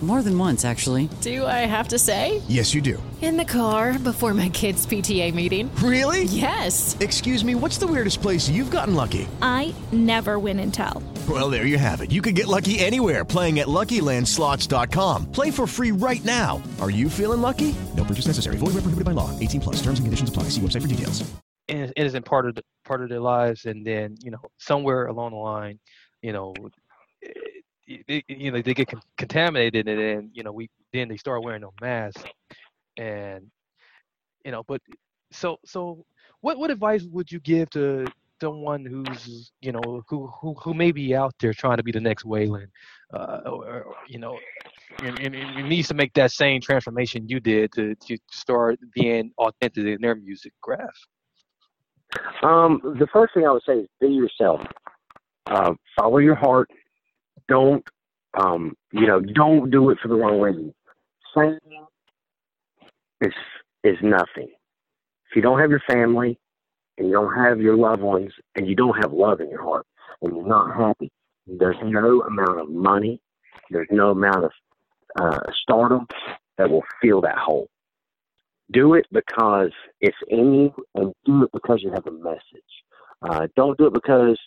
More 0.00 0.22
than 0.22 0.38
once, 0.38 0.64
actually. 0.64 1.08
Do 1.22 1.44
I 1.44 1.66
have 1.66 1.88
to 1.88 1.98
say? 1.98 2.40
Yes, 2.46 2.72
you 2.72 2.80
do. 2.80 3.02
In 3.20 3.36
the 3.36 3.44
car 3.44 3.98
before 3.98 4.32
my 4.32 4.48
kids' 4.48 4.86
PTA 4.86 5.34
meeting. 5.34 5.74
Really? 5.82 6.22
Yes. 6.24 6.96
Excuse 7.00 7.44
me, 7.44 7.56
what's 7.56 7.78
the 7.78 7.86
weirdest 7.88 8.22
place 8.22 8.48
you've 8.48 8.70
gotten 8.70 8.94
lucky? 8.94 9.26
I 9.42 9.74
never 9.90 10.38
win 10.38 10.60
and 10.60 10.72
tell. 10.72 11.02
Well, 11.28 11.50
there 11.50 11.66
you 11.66 11.78
have 11.78 12.00
it. 12.00 12.12
You 12.12 12.22
can 12.22 12.34
get 12.34 12.46
lucky 12.46 12.78
anywhere 12.78 13.24
playing 13.24 13.58
at 13.58 13.66
LuckyLandSlots.com. 13.66 15.32
Play 15.32 15.50
for 15.50 15.66
free 15.66 15.90
right 15.90 16.24
now. 16.24 16.62
Are 16.80 16.90
you 16.90 17.10
feeling 17.10 17.40
lucky? 17.40 17.74
No 17.96 18.04
purchase 18.04 18.28
necessary. 18.28 18.56
Void 18.56 18.74
where 18.74 18.82
prohibited 18.82 19.04
by 19.04 19.12
law. 19.12 19.36
18 19.40 19.60
plus. 19.60 19.76
Terms 19.82 19.98
and 19.98 20.06
conditions 20.06 20.28
apply. 20.28 20.44
See 20.44 20.60
website 20.60 20.82
for 20.82 20.88
details. 20.88 21.28
It 21.66 21.92
isn't 21.96 22.24
part 22.24 22.46
of 22.48 22.54
the, 22.54 22.62
part 22.84 23.02
of 23.02 23.10
their 23.10 23.20
lives, 23.20 23.66
and 23.66 23.86
then 23.86 24.16
you 24.22 24.30
know 24.30 24.38
somewhere 24.56 25.06
along 25.06 25.32
the 25.32 25.36
line, 25.36 25.78
you 26.22 26.32
know, 26.32 26.54
you 28.28 28.50
know 28.52 28.60
they 28.60 28.74
get 28.74 28.88
con- 28.88 29.02
contaminated, 29.16 29.88
and 29.88 29.98
then 29.98 30.30
you 30.32 30.42
know 30.42 30.52
we 30.52 30.68
then 30.92 31.08
they 31.08 31.16
start 31.16 31.42
wearing 31.42 31.62
no 31.62 31.72
masks 31.80 32.24
and 32.98 33.50
you 34.44 34.50
know, 34.50 34.62
but 34.66 34.80
so 35.32 35.58
so 35.64 36.04
what 36.40 36.58
what 36.58 36.70
advice 36.70 37.04
would 37.04 37.30
you 37.30 37.40
give 37.40 37.70
to 37.70 38.06
someone 38.40 38.84
who's 38.84 39.52
you 39.60 39.72
know 39.72 40.02
who 40.08 40.26
who 40.40 40.54
who 40.54 40.74
may 40.74 40.92
be 40.92 41.14
out 41.14 41.34
there 41.40 41.52
trying 41.52 41.76
to 41.76 41.82
be 41.82 41.92
the 41.92 42.00
next 42.00 42.24
Waylon, 42.24 42.66
uh, 43.14 43.40
or, 43.46 43.64
or 43.66 43.94
you 44.08 44.18
know. 44.18 44.38
And, 45.00 45.18
and, 45.20 45.34
and 45.34 45.68
needs 45.68 45.86
to 45.88 45.94
make 45.94 46.12
that 46.14 46.32
same 46.32 46.60
transformation 46.60 47.28
you 47.28 47.38
did 47.38 47.70
to, 47.72 47.94
to 47.94 48.18
start 48.32 48.80
being 48.94 49.30
authentic 49.38 49.86
in 49.86 50.00
their 50.00 50.16
music 50.16 50.52
craft. 50.60 51.06
Um, 52.42 52.80
the 52.98 53.06
first 53.12 53.34
thing 53.34 53.46
I 53.46 53.52
would 53.52 53.62
say 53.64 53.74
is 53.74 53.86
be 54.00 54.08
yourself. 54.08 54.60
uh, 55.46 55.74
follow 55.94 56.18
your 56.18 56.34
heart. 56.34 56.70
Don't, 57.48 57.84
um, 58.38 58.76
you 58.92 59.06
know, 59.06 59.20
don't 59.20 59.70
do 59.70 59.90
it 59.90 59.98
for 60.00 60.08
the 60.08 60.14
wrong 60.14 60.40
reason. 60.40 60.74
Singing 61.34 61.86
is 63.20 63.32
is 63.84 63.96
nothing. 64.02 64.48
If 65.30 65.36
you 65.36 65.42
don't 65.42 65.60
have 65.60 65.70
your 65.70 65.82
family 65.88 66.38
and 66.96 67.08
you 67.08 67.12
don't 67.12 67.34
have 67.34 67.60
your 67.60 67.76
loved 67.76 68.02
ones 68.02 68.32
and 68.56 68.66
you 68.66 68.74
don't 68.74 68.96
have 69.02 69.12
love 69.12 69.40
in 69.40 69.50
your 69.50 69.62
heart 69.62 69.86
and 70.22 70.34
you're 70.34 70.46
not 70.46 70.74
happy, 70.76 71.10
there's 71.46 71.76
no 71.82 72.22
amount 72.22 72.60
of 72.60 72.68
money, 72.70 73.20
there's 73.70 73.88
no 73.90 74.10
amount 74.10 74.44
of 74.44 74.50
uh, 75.20 75.40
stardom 75.62 76.06
that 76.56 76.70
will 76.70 76.84
fill 77.00 77.20
that 77.22 77.38
hole. 77.38 77.68
Do 78.70 78.94
it 78.94 79.06
because 79.12 79.70
it's 80.00 80.16
in 80.28 80.52
you, 80.52 80.74
and 80.94 81.14
do 81.24 81.44
it 81.44 81.50
because 81.52 81.82
you 81.82 81.90
have 81.90 82.06
a 82.06 82.10
message. 82.10 82.42
Uh, 83.22 83.48
don't 83.56 83.78
do 83.78 83.86
it 83.86 83.94
because 83.94 84.38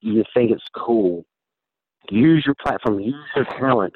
you 0.00 0.24
think 0.32 0.52
it's 0.52 0.62
cool. 0.76 1.24
Use 2.10 2.44
your 2.46 2.54
platform, 2.62 3.00
use 3.00 3.14
your 3.36 3.44
talent 3.44 3.94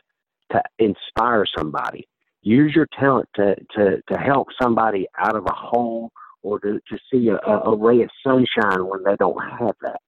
to 0.51 0.63
inspire 0.79 1.45
somebody. 1.57 2.07
Use 2.43 2.75
your 2.75 2.89
talent 2.99 3.29
to, 3.37 3.55
to, 3.77 4.03
to 4.11 4.19
help 4.19 4.49
somebody 4.61 5.07
out 5.19 5.37
of 5.37 5.47
a 5.47 5.55
hole 5.55 6.11
or 6.43 6.59
to, 6.61 6.81
to 6.89 6.99
see 7.11 7.29
a, 7.29 7.37
a 7.37 7.77
ray 7.77 8.03
of 8.03 8.11
sunshine 8.27 8.87
when 8.87 9.05
they 9.05 9.17
don't 9.17 9.41
have 9.41 9.75
that. 9.81 10.01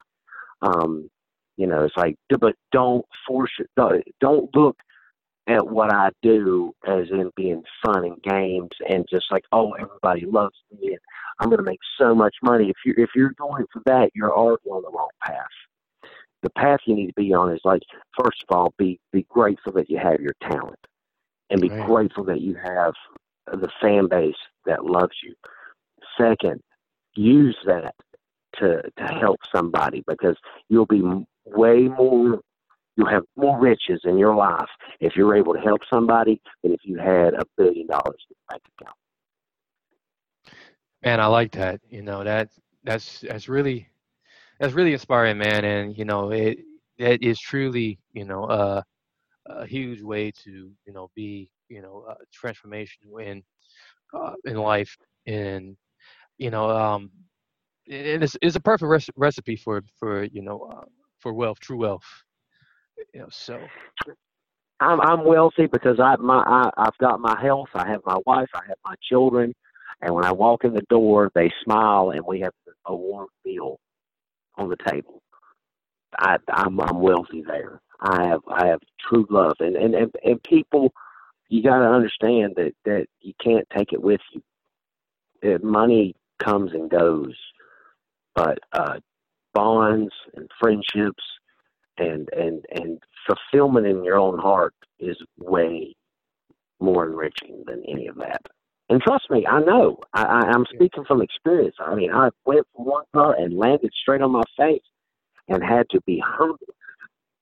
Um, 0.62 1.08
you 1.56 1.66
know, 1.66 1.84
it's 1.84 1.96
like, 1.96 2.16
but 2.40 2.56
don't 2.72 3.04
force 3.26 3.52
it. 3.60 3.70
Don't, 3.76 4.02
don't 4.20 4.50
look 4.56 4.76
at 5.46 5.66
what 5.66 5.92
I 5.92 6.10
do 6.22 6.72
as 6.86 7.06
in 7.10 7.30
being 7.36 7.62
fun 7.84 8.04
and 8.04 8.22
games 8.22 8.70
and 8.88 9.04
just 9.10 9.26
like, 9.30 9.44
oh, 9.52 9.72
everybody 9.72 10.24
loves 10.26 10.56
me 10.72 10.88
and 10.88 10.98
I'm 11.38 11.48
going 11.48 11.58
to 11.58 11.64
make 11.64 11.80
so 11.98 12.14
much 12.14 12.34
money. 12.42 12.70
If 12.70 12.76
you're 12.84 12.98
if 12.98 13.10
you're 13.14 13.34
going 13.38 13.66
for 13.72 13.82
that, 13.86 14.10
you're 14.14 14.34
already 14.34 14.68
on 14.70 14.82
the 14.82 14.90
wrong 14.90 15.08
path. 15.22 15.44
The 16.44 16.50
path 16.50 16.80
you 16.87 16.94
need 16.94 17.07
to 17.09 17.14
be 17.16 17.33
on 17.33 17.52
is 17.54 17.61
like, 17.64 17.83
first 18.22 18.44
of 18.48 18.54
all, 18.54 18.74
be 18.78 19.00
be 19.12 19.26
grateful 19.30 19.72
that 19.72 19.88
you 19.90 19.98
have 19.98 20.20
your 20.20 20.35
talent, 20.42 20.78
and 21.50 21.61
be 21.61 21.70
Right. 21.70 21.78
grateful 21.78 22.24
that 22.24 22.42
you 22.42 22.54
have 22.54 22.92
the 23.46 23.70
fan 23.80 24.09
base 24.09 24.37
that 24.66 24.85
loves 24.85 25.16
you. 25.22 25.35
Second, 26.20 26.61
use 27.16 27.57
that 27.66 27.94
to 28.57 28.83
to 28.98 29.04
help 29.04 29.40
somebody 29.54 30.04
because 30.07 30.37
you'll 30.68 30.87
be 30.87 31.02
way 31.46 31.88
more 31.88 32.40
you'll 32.96 33.09
have 33.09 33.24
more 33.37 33.59
riches 33.59 34.02
in 34.04 34.18
your 34.18 34.35
life 34.37 34.68
if 35.00 35.16
you're 35.16 35.37
able 35.37 35.54
to 35.54 35.61
help 35.61 35.80
somebody 35.92 36.40
than 36.62 36.72
if 36.72 36.80
you 36.85 36.98
had 36.98 37.35
a 37.35 37.44
billion 37.57 37.87
dollars 37.87 38.22
in 38.30 38.37
the 38.37 38.52
bank 38.52 38.62
account. 38.78 38.96
Man, 41.04 41.20
I 41.20 41.26
like 41.26 41.52
that. 41.52 41.80
You 41.88 42.02
know 42.02 42.24
that 42.24 42.50
that's 42.85 43.20
that's 43.20 43.48
really 43.48 43.88
that's 44.60 44.74
really 44.74 44.92
inspiring, 44.92 45.38
man. 45.38 45.64
And 45.64 45.96
you 45.96 46.04
know 46.04 46.30
it 46.30 46.58
that 46.98 47.22
is 47.22 47.38
truly 47.40 47.98
you 48.12 48.24
know 48.24 48.44
uh, 48.44 48.82
a 49.46 49.66
huge 49.66 50.02
way 50.02 50.30
to 50.44 50.70
you 50.86 50.92
know 50.92 51.10
be 51.14 51.50
you 51.68 51.82
know 51.82 52.04
uh, 52.08 52.14
transformation 52.32 53.02
in 53.20 53.42
uh, 54.14 54.34
in 54.44 54.56
life 54.56 54.96
and 55.26 55.76
you 56.38 56.50
know 56.50 56.70
um 56.70 57.10
and 57.90 58.22
it's, 58.22 58.36
it's 58.42 58.56
a 58.56 58.60
perfect 58.60 58.88
rec- 58.88 59.16
recipe 59.16 59.56
for 59.56 59.82
for 59.98 60.24
you 60.24 60.42
know 60.42 60.60
uh, 60.72 60.84
for 61.20 61.32
wealth, 61.34 61.58
true 61.60 61.78
wealth. 61.78 62.04
You 63.12 63.20
know 63.20 63.28
so 63.30 63.58
I'm 64.80 65.00
I'm 65.00 65.24
wealthy 65.24 65.66
because 65.66 66.00
I 66.00 66.16
my 66.16 66.38
I, 66.46 66.70
I've 66.76 66.98
got 66.98 67.20
my 67.20 67.38
health. 67.40 67.68
I 67.74 67.88
have 67.88 68.00
my 68.06 68.18
wife. 68.26 68.48
I 68.54 68.60
have 68.68 68.78
my 68.84 68.94
children. 69.08 69.54
And 70.02 70.14
when 70.14 70.24
I 70.24 70.32
walk 70.32 70.64
in 70.64 70.74
the 70.74 70.82
door, 70.90 71.30
they 71.34 71.50
smile, 71.64 72.10
and 72.10 72.22
we 72.26 72.40
have 72.40 72.52
a 72.86 72.94
warm 72.94 73.28
meal 73.44 73.78
on 74.56 74.68
the 74.68 74.76
table. 74.76 75.22
I, 76.18 76.36
I'm 76.48 76.80
I'm 76.80 77.00
wealthy 77.00 77.42
there. 77.46 77.80
I 78.00 78.28
have 78.28 78.40
I 78.48 78.66
have 78.68 78.80
true 79.08 79.26
love, 79.30 79.56
and 79.60 79.76
and 79.76 79.94
and, 79.94 80.14
and 80.24 80.42
people, 80.42 80.92
you 81.48 81.62
got 81.62 81.78
to 81.78 81.86
understand 81.86 82.54
that 82.56 82.72
that 82.84 83.06
you 83.20 83.32
can't 83.42 83.66
take 83.76 83.92
it 83.92 84.02
with 84.02 84.20
you. 84.32 84.42
Uh, 85.44 85.58
money 85.62 86.14
comes 86.38 86.72
and 86.72 86.90
goes, 86.90 87.34
but 88.34 88.58
uh, 88.72 88.98
bonds 89.52 90.12
and 90.34 90.50
friendships 90.60 91.24
and 91.98 92.28
and 92.32 92.64
and 92.72 93.00
fulfillment 93.26 93.86
in 93.86 94.04
your 94.04 94.18
own 94.18 94.38
heart 94.38 94.74
is 94.98 95.16
way 95.38 95.94
more 96.80 97.06
enriching 97.06 97.62
than 97.66 97.82
any 97.88 98.06
of 98.06 98.16
that. 98.16 98.42
And 98.90 99.01
trust 99.01 99.31
me, 99.31 99.47
I 99.47 99.61
know. 99.61 99.99
I, 100.12 100.25
I, 100.25 100.40
I'm 100.53 100.66
speaking 100.75 101.05
from 101.07 101.23
experience. 101.23 101.77
I 101.81 101.94
mean, 101.94 102.12
I 102.12 102.29
went 102.44 102.66
from 102.75 102.85
one 102.85 103.05
car 103.14 103.35
and 103.35 103.57
landed 103.57 103.90
straight 104.01 104.20
on 104.20 104.33
my 104.33 104.42
face 104.59 104.83
and 105.49 105.62
had 105.62 105.88
to 105.90 106.01
be 106.03 106.23
humble. 106.25 106.59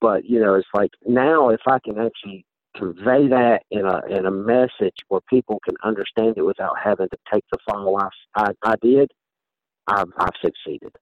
But 0.01 0.25
you 0.25 0.41
know, 0.41 0.55
it's 0.55 0.69
like 0.75 0.91
now 1.07 1.51
if 1.51 1.61
I 1.67 1.79
can 1.85 1.99
actually 1.99 2.45
convey 2.77 3.29
that 3.29 3.61
in 3.71 3.87
a 3.87 4.01
in 4.09 4.27
a 4.27 4.31
message 4.31 4.97
where 5.09 5.21
people 5.29 5.61
can 5.65 5.75
understand 5.85 6.35
it 6.37 6.43
without 6.43 6.75
having 6.83 7.09
to 7.09 7.19
take 7.33 7.45
the 7.53 7.59
fall 7.69 8.01
I 8.01 8.09
I, 8.35 8.51
I 8.65 8.75
did, 8.83 9.11
I've 9.87 10.09
I've 10.19 10.31
succeeded. 10.45 10.93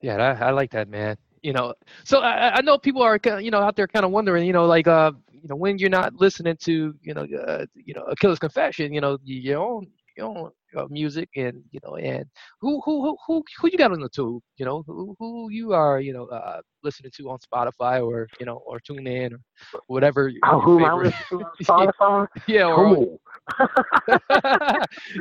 Yeah, 0.00 0.16
I, 0.16 0.46
I 0.46 0.50
like 0.50 0.70
that, 0.72 0.88
man. 0.88 1.16
You 1.42 1.52
know, 1.52 1.74
so 2.04 2.20
I, 2.20 2.56
I 2.56 2.60
know 2.60 2.78
people 2.78 3.02
are 3.02 3.18
you 3.40 3.50
know 3.50 3.60
out 3.60 3.74
there 3.74 3.88
kind 3.88 4.04
of 4.04 4.12
wondering, 4.12 4.46
you 4.46 4.52
know, 4.52 4.66
like 4.66 4.86
uh, 4.86 5.12
you 5.42 5.48
know, 5.48 5.56
when 5.56 5.78
you're 5.78 5.90
not 5.90 6.14
listening 6.14 6.56
to, 6.62 6.94
you 7.02 7.14
know, 7.14 7.26
uh, 7.46 7.66
you 7.74 7.94
know, 7.94 8.02
a 8.02 8.14
killer's 8.16 8.38
confession, 8.38 8.92
you 8.92 9.00
know, 9.00 9.18
your 9.24 9.60
own 9.60 9.86
your 10.16 10.26
own 10.26 10.50
uh, 10.76 10.86
music 10.88 11.28
and 11.36 11.62
you 11.72 11.80
know, 11.84 11.96
and 11.96 12.26
who 12.60 12.80
who 12.84 13.02
who 13.02 13.16
who 13.26 13.42
who 13.58 13.68
you 13.70 13.78
got 13.78 13.92
on 13.92 14.00
the 14.00 14.08
tube, 14.08 14.42
you 14.56 14.64
know, 14.64 14.84
who 14.86 15.16
who 15.18 15.50
you 15.50 15.72
are, 15.72 16.00
you 16.00 16.12
know, 16.12 16.26
uh, 16.26 16.60
listening 16.84 17.10
to 17.16 17.30
on 17.30 17.38
Spotify 17.38 18.04
or 18.04 18.28
you 18.38 18.46
know, 18.46 18.62
or 18.64 18.78
tune 18.78 19.06
in 19.06 19.34
or 19.34 19.40
whatever. 19.88 20.30
Oh, 20.44 20.60
who 20.60 20.84
I 20.84 20.92
listening 20.94 21.12
to 21.30 21.40
on 21.40 21.92
Spotify? 21.92 22.28
yeah, 22.46 22.66
or 22.66 22.94
Cool. 22.94 23.20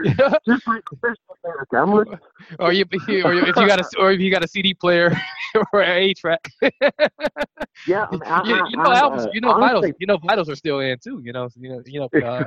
Yeah, 0.03 0.34
Just 0.47 0.67
like 0.67 0.84
America. 1.43 2.19
Or 2.60 2.71
you 2.73 2.86
or 3.23 3.34
if 3.34 3.55
you 3.55 3.67
got 3.67 3.79
a 3.79 3.86
or 3.99 4.12
if 4.12 4.19
you 4.19 4.31
got 4.31 4.43
a 4.43 4.47
CD 4.47 4.73
player 4.73 5.15
or 5.73 5.81
an 5.81 5.97
A 5.97 6.13
track. 6.13 6.47
Yeah, 7.88 8.05
I 8.05 8.12
mean, 8.12 8.21
I, 8.25 8.43
you, 8.43 8.55
you 8.69 8.77
know 8.77 8.84
I, 8.84 8.99
albums, 8.99 9.25
uh, 9.25 9.29
you 9.34 9.41
know 9.41 9.57
vitals, 9.57 9.86
you 9.99 10.07
know 10.07 10.17
vitals 10.17 10.49
are 10.49 10.55
still 10.55 10.79
in 10.79 10.97
too. 10.99 11.21
You 11.23 11.34
know, 11.34 11.49
you 11.55 11.69
know, 11.69 11.81
you 11.86 11.99
know, 11.99 12.10
uh, 12.25 12.43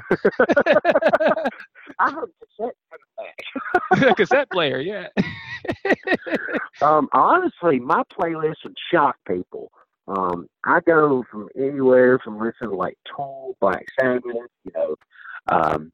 I 1.99 2.11
have 2.11 2.25
a 2.25 2.29
cassette 3.91 4.17
cassette 4.17 4.51
player. 4.51 4.81
Yeah. 4.81 5.09
Um, 6.83 7.09
honestly, 7.13 7.79
my 7.81 8.03
playlist 8.13 8.57
would 8.65 8.77
shock 8.93 9.17
people. 9.27 9.71
Um, 10.07 10.49
I 10.67 10.81
go 10.81 11.25
from 11.31 11.49
anywhere 11.57 12.19
from 12.19 12.35
listening 12.35 12.71
to 12.71 12.77
like 12.77 12.99
Tool, 13.17 13.57
Black 13.61 13.87
Sabbath, 13.99 14.23
you 14.25 14.73
know, 14.75 14.97
um, 15.49 15.93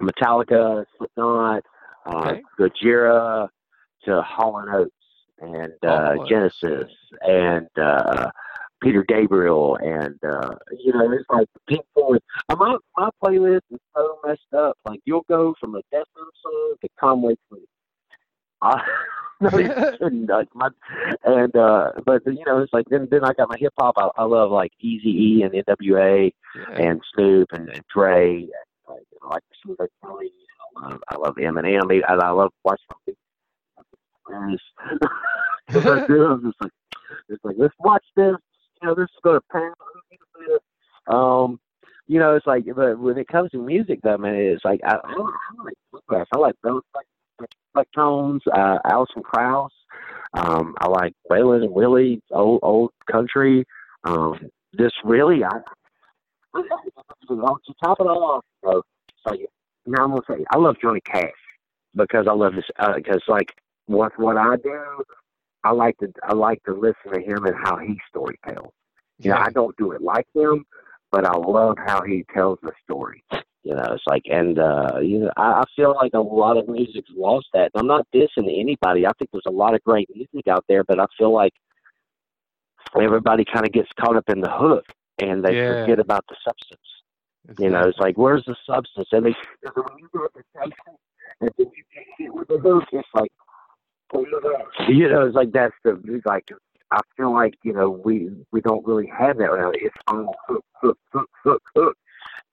Metallica, 0.00 0.84
Slipknot, 0.98 1.62
uh, 2.06 2.16
Okay. 2.16 2.42
Gojira, 2.58 3.48
to 4.04 4.22
Hall 4.22 4.58
and 4.58 4.74
Oates 4.74 4.92
and 5.40 5.72
Oh, 5.82 5.88
uh, 5.88 6.16
Oates, 6.18 6.28
Genesis 6.28 6.92
and 7.22 7.68
uh, 7.80 8.30
Peter 8.82 9.04
Gabriel 9.08 9.76
and 9.76 10.18
uh, 10.22 10.54
you 10.78 10.92
know 10.92 11.10
it's 11.12 11.24
like 11.30 11.48
Pink 11.68 11.84
Floyd. 11.94 12.20
Uh, 12.48 12.56
My 12.56 12.76
my 12.96 13.10
playlist 13.22 13.62
is 13.70 13.80
so 13.96 14.18
messed 14.26 14.52
up. 14.56 14.76
Like 14.84 15.00
you'll 15.04 15.24
go 15.28 15.54
from 15.58 15.74
a 15.74 15.80
Death 15.90 16.06
Metal 16.14 16.30
song 16.42 16.74
to 16.82 16.88
Conway 17.00 17.36
Twitty. 17.50 17.66
It's 19.40 19.98
nuts. 20.00 20.50
My, 20.54 20.68
and 21.24 21.54
uh, 21.56 21.92
but 22.06 22.22
you 22.26 22.44
know 22.46 22.58
it's 22.60 22.72
like 22.72 22.86
then 22.88 23.08
then 23.10 23.24
I 23.24 23.32
got 23.32 23.48
my 23.48 23.56
hip 23.58 23.72
hop. 23.78 23.94
I, 23.96 24.08
I 24.16 24.24
love 24.24 24.50
like 24.50 24.72
Easy 24.80 25.10
E 25.10 25.42
and 25.42 25.52
NWA 25.52 26.32
yeah. 26.56 26.88
and 26.88 27.00
Snoop 27.14 27.48
and, 27.52 27.68
and 27.68 27.82
Dre. 27.92 28.42
And, 28.42 28.50
know, 28.88 29.28
like 29.28 29.42
some 29.64 29.76
Kelly. 30.02 30.30
I 30.76 30.88
love, 30.88 31.02
I 31.08 31.16
love 31.16 31.34
Eminem. 31.36 32.02
I, 32.08 32.14
I 32.14 32.30
love 32.30 32.52
watching 32.64 32.86
them. 33.06 33.14
I 34.28 34.56
I'm 35.68 36.42
just 36.42 36.60
like, 36.60 36.72
it's 37.28 37.44
like 37.44 37.56
let's 37.58 37.74
watch 37.78 38.04
this. 38.16 38.36
You 38.82 38.88
know, 38.88 38.94
this 38.94 39.04
is 39.04 39.20
going 39.22 39.40
to 39.40 39.46
pound. 39.52 39.74
Um, 41.06 41.60
you 42.06 42.18
know, 42.18 42.34
it's 42.34 42.46
like, 42.46 42.64
but 42.74 42.98
when 42.98 43.18
it 43.18 43.28
comes 43.28 43.50
to 43.50 43.58
music, 43.58 44.00
though, 44.02 44.18
man, 44.18 44.34
it's 44.34 44.64
like 44.64 44.80
I, 44.84 44.96
I, 44.96 45.12
I 45.12 45.64
like 45.64 45.74
bluegrass. 45.90 46.26
I 46.34 46.38
like 46.38 46.54
those 46.62 46.82
like 46.94 47.06
like 47.74 47.88
tones. 47.94 48.42
Uh, 48.52 48.78
Alison 48.84 49.22
Krauss. 49.22 49.72
Um, 50.34 50.74
I 50.80 50.88
like 50.88 51.14
Waylon 51.30 51.64
and 51.64 51.72
Willie, 51.72 52.20
old 52.30 52.60
old 52.62 52.90
country. 53.10 53.64
Um, 54.04 54.38
just 54.78 54.96
really, 55.04 55.44
I. 55.44 55.60
To 56.56 57.74
top 57.82 57.98
it 57.98 58.04
off, 58.04 58.44
now 59.96 60.04
I'm 60.04 60.10
gonna 60.10 60.22
say 60.28 60.44
I 60.52 60.58
love 60.58 60.76
Johnny 60.80 61.00
Cash 61.00 61.30
because 61.94 62.26
I 62.28 62.32
love 62.32 62.54
this 62.54 62.64
because 62.96 63.22
like 63.28 63.50
what 63.86 64.12
what 64.18 64.36
I 64.36 64.56
do, 64.56 65.02
I 65.64 65.72
like 65.72 65.96
to 65.98 66.12
I 66.22 66.34
like 66.34 66.62
to 66.64 66.74
listen 66.74 67.12
to 67.12 67.20
him 67.20 67.44
and 67.46 67.56
how 67.64 67.76
he 67.78 67.98
story 68.08 68.38
tells. 68.48 68.72
You 69.18 69.30
know, 69.30 69.36
I 69.36 69.50
don't 69.50 69.76
do 69.76 69.92
it 69.92 70.02
like 70.02 70.26
him, 70.34 70.64
but 71.10 71.24
I 71.24 71.36
love 71.36 71.76
how 71.86 72.02
he 72.02 72.24
tells 72.34 72.58
the 72.62 72.72
story. 72.82 73.24
You 73.62 73.74
know, 73.74 73.84
it's 73.92 74.04
like, 74.06 74.24
and 74.30 74.58
uh, 74.58 74.98
you 75.00 75.20
know, 75.20 75.30
I, 75.36 75.60
I 75.60 75.64
feel 75.74 75.94
like 75.94 76.12
a 76.14 76.20
lot 76.20 76.58
of 76.58 76.68
music's 76.68 77.10
lost 77.16 77.46
that. 77.54 77.70
And 77.74 77.80
I'm 77.80 77.86
not 77.86 78.06
dissing 78.14 78.60
anybody. 78.60 79.06
I 79.06 79.12
think 79.18 79.30
there's 79.32 79.42
a 79.46 79.50
lot 79.50 79.74
of 79.74 79.82
great 79.84 80.08
music 80.14 80.48
out 80.48 80.64
there, 80.68 80.84
but 80.84 81.00
I 81.00 81.06
feel 81.16 81.32
like 81.32 81.52
everybody 83.00 83.44
kind 83.44 83.64
of 83.64 83.72
gets 83.72 83.88
caught 83.98 84.16
up 84.16 84.28
in 84.28 84.40
the 84.40 84.50
hook 84.50 84.84
and 85.20 85.42
they 85.44 85.54
Yeah. 85.54 85.80
forget 85.82 85.98
about 85.98 86.24
the 86.28 86.36
substance. 86.46 86.80
You 87.58 87.70
know, 87.70 87.82
it's 87.88 87.98
like, 87.98 88.16
where's 88.16 88.44
the 88.46 88.56
substance? 88.66 89.08
I 89.12 89.20
mean, 89.20 89.34
when 89.62 89.84
you 89.98 90.08
get 90.12 90.32
the 90.34 90.42
substance 90.54 90.98
and 91.40 91.50
then 91.58 91.66
you 91.76 91.82
get 91.94 92.04
hit 92.18 92.34
with 92.34 92.48
the 92.48 92.58
hook, 92.58 92.84
it's 92.92 93.08
like, 93.14 93.30
you 94.88 95.08
know, 95.08 95.26
it's 95.26 95.34
like 95.36 95.52
that's 95.52 95.74
the 95.84 96.00
like. 96.24 96.44
I 96.90 97.00
feel 97.16 97.32
like 97.32 97.54
you 97.64 97.72
know 97.72 97.90
we 97.90 98.30
we 98.52 98.60
don't 98.60 98.86
really 98.86 99.10
have 99.18 99.38
that 99.38 99.46
right 99.50 99.60
now. 99.62 99.72
It's 99.74 99.94
all 100.06 100.34
hook, 100.46 100.64
hook, 100.80 100.98
hook, 101.12 101.30
hook, 101.42 101.62
hook. 101.74 101.96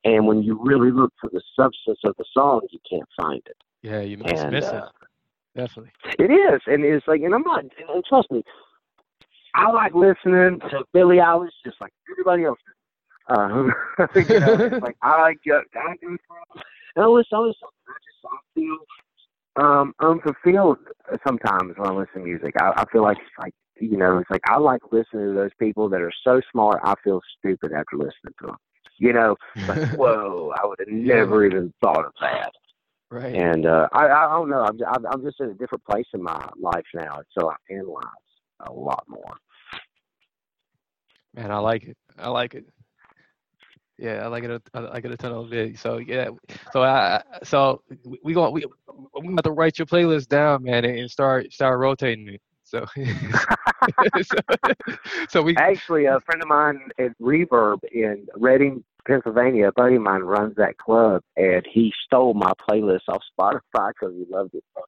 And 0.03 0.25
when 0.25 0.41
you 0.41 0.59
really 0.63 0.89
look 0.89 1.13
for 1.21 1.29
the 1.31 1.41
substance 1.55 1.99
of 2.03 2.15
the 2.17 2.25
song, 2.33 2.61
you 2.71 2.79
can't 2.89 3.07
find 3.21 3.41
it. 3.45 3.57
Yeah, 3.83 4.01
you 4.01 4.17
it's 4.25 4.41
And, 4.41 4.51
missing. 4.53 4.75
uh, 4.75 4.89
Definitely. 5.55 5.91
It 6.17 6.31
is, 6.31 6.61
and 6.65 6.83
it's 6.83 7.07
like, 7.07 7.21
and 7.21 7.35
I'm 7.35 7.43
not. 7.43 7.59
And 7.63 8.03
trust 8.07 8.31
me, 8.31 8.41
I 9.53 9.69
like 9.71 9.93
listening 9.93 10.59
to 10.71 10.83
Billie 10.93 11.17
Eilish 11.17 11.49
just 11.63 11.79
like 11.81 11.93
everybody 12.11 12.45
else. 12.45 12.57
Uh, 13.29 13.69
you 14.15 14.39
know, 14.39 14.53
it's 14.53 14.81
like 14.83 14.97
I 15.01 15.09
uh, 15.09 15.23
I 15.23 15.33
do, 15.43 15.61
and 15.75 16.19
I. 16.29 17.01
I 17.01 17.05
listen. 17.05 17.37
I 17.37 17.47
just 17.47 17.59
I 18.25 18.37
feel 18.53 18.77
um 19.57 19.93
unfulfilled 19.99 20.77
sometimes 21.27 21.73
when 21.77 21.87
I 21.87 21.93
listen 21.93 22.21
to 22.21 22.27
music. 22.27 22.53
I, 22.59 22.71
I 22.75 22.85
feel 22.91 23.03
like 23.03 23.17
it's 23.17 23.29
like 23.39 23.53
you 23.79 23.97
know, 23.97 24.19
it's 24.19 24.29
like 24.29 24.41
I 24.45 24.57
like 24.57 24.81
listening 24.91 25.27
to 25.27 25.33
those 25.33 25.51
people 25.59 25.89
that 25.89 26.01
are 26.01 26.11
so 26.23 26.41
smart. 26.51 26.79
I 26.83 26.93
feel 27.03 27.21
stupid 27.39 27.71
after 27.73 27.97
listening 27.97 28.33
to 28.41 28.47
them. 28.47 28.57
You 28.97 29.13
know, 29.13 29.35
like 29.67 29.89
whoa, 29.95 30.53
I 30.61 30.65
would 30.65 30.79
have 30.79 30.89
never 30.89 31.45
even 31.45 31.73
thought 31.81 32.05
of 32.05 32.13
that. 32.21 32.51
Right. 33.09 33.35
And 33.35 33.65
uh, 33.65 33.89
I, 33.91 34.05
I 34.07 34.29
don't 34.29 34.49
know. 34.49 34.61
I'm, 34.61 34.77
I'm 34.87 35.05
I'm 35.05 35.23
just 35.23 35.39
in 35.39 35.49
a 35.49 35.53
different 35.53 35.83
place 35.85 36.05
in 36.13 36.23
my 36.23 36.49
life 36.59 36.85
now, 36.93 37.19
so 37.37 37.51
I 37.51 37.55
analyze 37.69 38.05
a 38.65 38.71
lot 38.71 39.03
more. 39.07 39.35
Man, 41.33 41.51
I 41.51 41.57
like 41.59 41.83
it. 41.83 41.97
I 42.17 42.29
like 42.29 42.55
it. 42.55 42.65
Yeah, 44.01 44.23
I 44.23 44.27
like 44.27 44.43
it. 44.43 44.49
a- 44.73 44.79
I 44.79 44.97
it 44.97 45.11
a 45.11 45.17
ton 45.17 45.31
of 45.31 45.53
it. 45.53 45.77
So 45.77 45.99
yeah, 45.99 46.29
so 46.73 46.81
I 46.83 47.21
so 47.43 47.83
we- 48.23 48.33
going 48.33 48.51
we 48.51 48.65
we 49.21 49.27
have 49.35 49.43
to 49.43 49.51
write 49.51 49.77
your 49.77 49.85
playlist 49.85 50.27
down, 50.27 50.63
man, 50.63 50.85
and 50.85 51.09
start 51.09 51.53
start 51.53 51.79
rotating 51.79 52.27
it. 52.29 52.41
So 52.63 52.85
so, 54.23 54.37
so 55.29 55.41
we 55.43 55.55
Actually, 55.57 56.05
a 56.05 56.19
friend 56.21 56.41
of 56.41 56.47
mine 56.47 56.79
at 56.97 57.11
Reverb 57.21 57.79
in 57.91 58.25
Reading, 58.35 58.83
Pennsylvania, 59.07 59.67
a 59.67 59.71
buddy 59.73 59.95
of 59.97 60.01
mine 60.01 60.21
runs 60.21 60.55
that 60.55 60.77
club, 60.79 61.21
and 61.37 61.63
he 61.71 61.93
stole 62.05 62.33
my 62.33 62.53
playlist 62.67 63.01
off 63.07 63.21
Spotify 63.39 63.91
because 63.93 64.15
he 64.15 64.25
loved 64.29 64.55
it. 64.55 64.63
And 64.75 64.85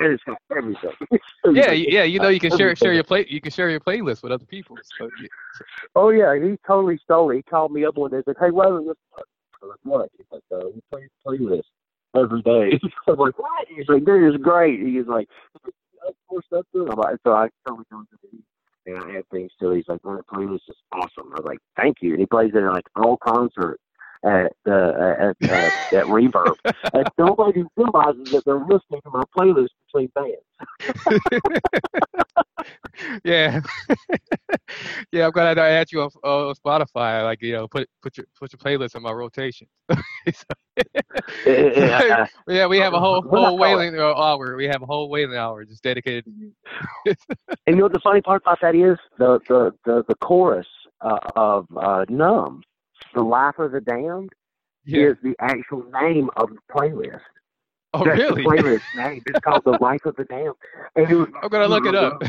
it's 0.00 0.22
everything. 0.56 0.90
yeah 1.52 1.72
yeah 1.72 2.02
you 2.02 2.18
know 2.18 2.28
you 2.28 2.40
can 2.40 2.56
share 2.56 2.74
share 2.76 2.92
your 2.92 3.04
play 3.04 3.26
you 3.28 3.40
can 3.40 3.52
share 3.52 3.70
your 3.70 3.80
playlist 3.80 4.22
with 4.22 4.32
other 4.32 4.44
people. 4.44 4.76
So, 4.98 5.08
yeah. 5.20 5.28
Oh 5.94 6.10
yeah, 6.10 6.34
he 6.34 6.56
totally 6.66 6.98
stole 7.02 7.30
it. 7.30 7.36
He 7.36 7.42
called 7.42 7.72
me 7.72 7.84
up 7.84 7.96
one 7.96 8.10
day 8.10 8.16
and 8.16 8.24
said, 8.24 8.36
"Hey, 8.40 8.50
Weather, 8.50 8.80
this." 8.80 8.96
I 9.16 9.66
was 9.66 9.70
like, 9.70 9.78
"What?" 9.82 10.10
He's 10.16 10.26
like, 10.30 10.42
uh, 10.52 10.68
"We 10.74 10.80
play 10.90 11.08
playlist 11.26 11.62
every 12.16 12.42
day." 12.42 12.78
I 13.06 13.10
was 13.10 13.18
like, 13.18 13.38
"What?" 13.38 13.68
He's 13.68 13.88
like, 13.88 14.04
"Dude, 14.04 14.34
it's 14.34 14.42
great." 14.42 14.80
He's 14.80 15.06
like, 15.06 15.28
"Of 16.06 16.14
course, 16.28 16.44
that's 16.50 16.66
it." 16.74 16.88
I'm 16.90 16.98
like, 16.98 17.16
so 17.24 17.32
I 17.32 17.48
totally 17.66 17.86
go 17.90 18.00
to 18.00 18.18
the 18.22 18.38
and 18.86 18.98
I 18.98 19.18
add 19.18 19.28
things 19.30 19.52
to 19.60 19.70
it. 19.70 19.76
He's 19.76 19.88
like, 19.88 20.04
"Man, 20.04 20.16
that 20.16 20.26
playlist 20.26 20.68
is 20.68 20.76
awesome." 20.92 21.32
I 21.32 21.40
was 21.40 21.44
like, 21.44 21.58
"Thank 21.76 21.98
you." 22.00 22.12
And 22.12 22.20
he 22.20 22.26
plays 22.26 22.50
it 22.54 22.58
in 22.58 22.68
like 22.68 22.86
all 22.96 23.16
concerts 23.16 23.82
at 24.28 24.52
uh, 24.66 24.92
at 25.18 25.36
uh, 25.42 25.70
at 25.96 26.04
Reverb, 26.14 26.56
and 26.92 27.08
nobody 27.18 27.64
realizes 27.76 28.30
that 28.32 28.44
they're 28.44 28.58
listening 28.58 29.00
to 29.02 29.10
my 29.10 29.22
playlist 29.36 29.68
between 29.86 30.10
bands. 30.14 30.44
yeah, 33.24 33.60
yeah. 35.12 35.26
I'm 35.26 35.30
glad 35.30 35.58
I 35.58 35.70
add 35.70 35.90
you 35.90 36.02
on, 36.02 36.10
on 36.22 36.54
Spotify. 36.54 37.22
Like 37.22 37.40
you 37.42 37.52
know, 37.52 37.68
put 37.68 37.88
put 38.02 38.16
your 38.16 38.26
put 38.38 38.52
your 38.52 38.58
playlist 38.58 38.96
on 38.96 39.02
my 39.02 39.12
rotation. 39.12 39.66
Yeah. 41.46 42.26
yeah, 42.46 42.66
we 42.66 42.78
have 42.78 42.92
a 42.92 43.00
whole 43.00 43.22
whole 43.22 43.56
wailing 43.58 43.98
hour. 43.98 44.56
We 44.56 44.66
have 44.66 44.82
a 44.82 44.86
whole 44.86 45.08
wailing 45.08 45.36
hour 45.36 45.64
just 45.64 45.82
dedicated 45.82 46.24
to 46.24 46.30
you. 46.30 46.52
And 47.66 47.74
you 47.74 47.76
know 47.76 47.84
what 47.84 47.92
the 47.92 48.00
funny 48.00 48.20
part 48.20 48.42
about 48.42 48.60
that 48.60 48.74
is? 48.74 48.98
The 49.18 49.40
the 49.48 49.72
the, 49.84 50.04
the 50.08 50.14
chorus 50.16 50.66
uh, 51.00 51.18
of 51.36 51.66
uh, 51.76 52.04
"Numb," 52.08 52.62
"The 53.14 53.22
Life 53.22 53.58
of 53.58 53.72
the 53.72 53.80
Damned," 53.80 54.32
Yeah. 54.84 55.08
is 55.10 55.16
the 55.22 55.34
actual 55.40 55.84
name 56.02 56.30
of 56.36 56.50
the 56.50 56.58
playlist. 56.72 57.20
Oh, 57.94 58.04
That's 58.04 58.18
really? 58.18 58.42
The 58.44 58.48
playlist 58.48 58.82
name. 58.94 59.22
It's 59.26 59.40
called 59.40 59.64
"The 59.64 59.78
Life 59.80 60.04
of 60.04 60.16
the 60.16 60.24
Damned," 60.24 60.54
and 60.96 61.10
it 61.10 61.14
was. 61.14 61.28
I'm 61.42 61.48
gonna 61.48 61.68
look 61.68 61.86
it 61.86 61.94
up. 61.94 62.22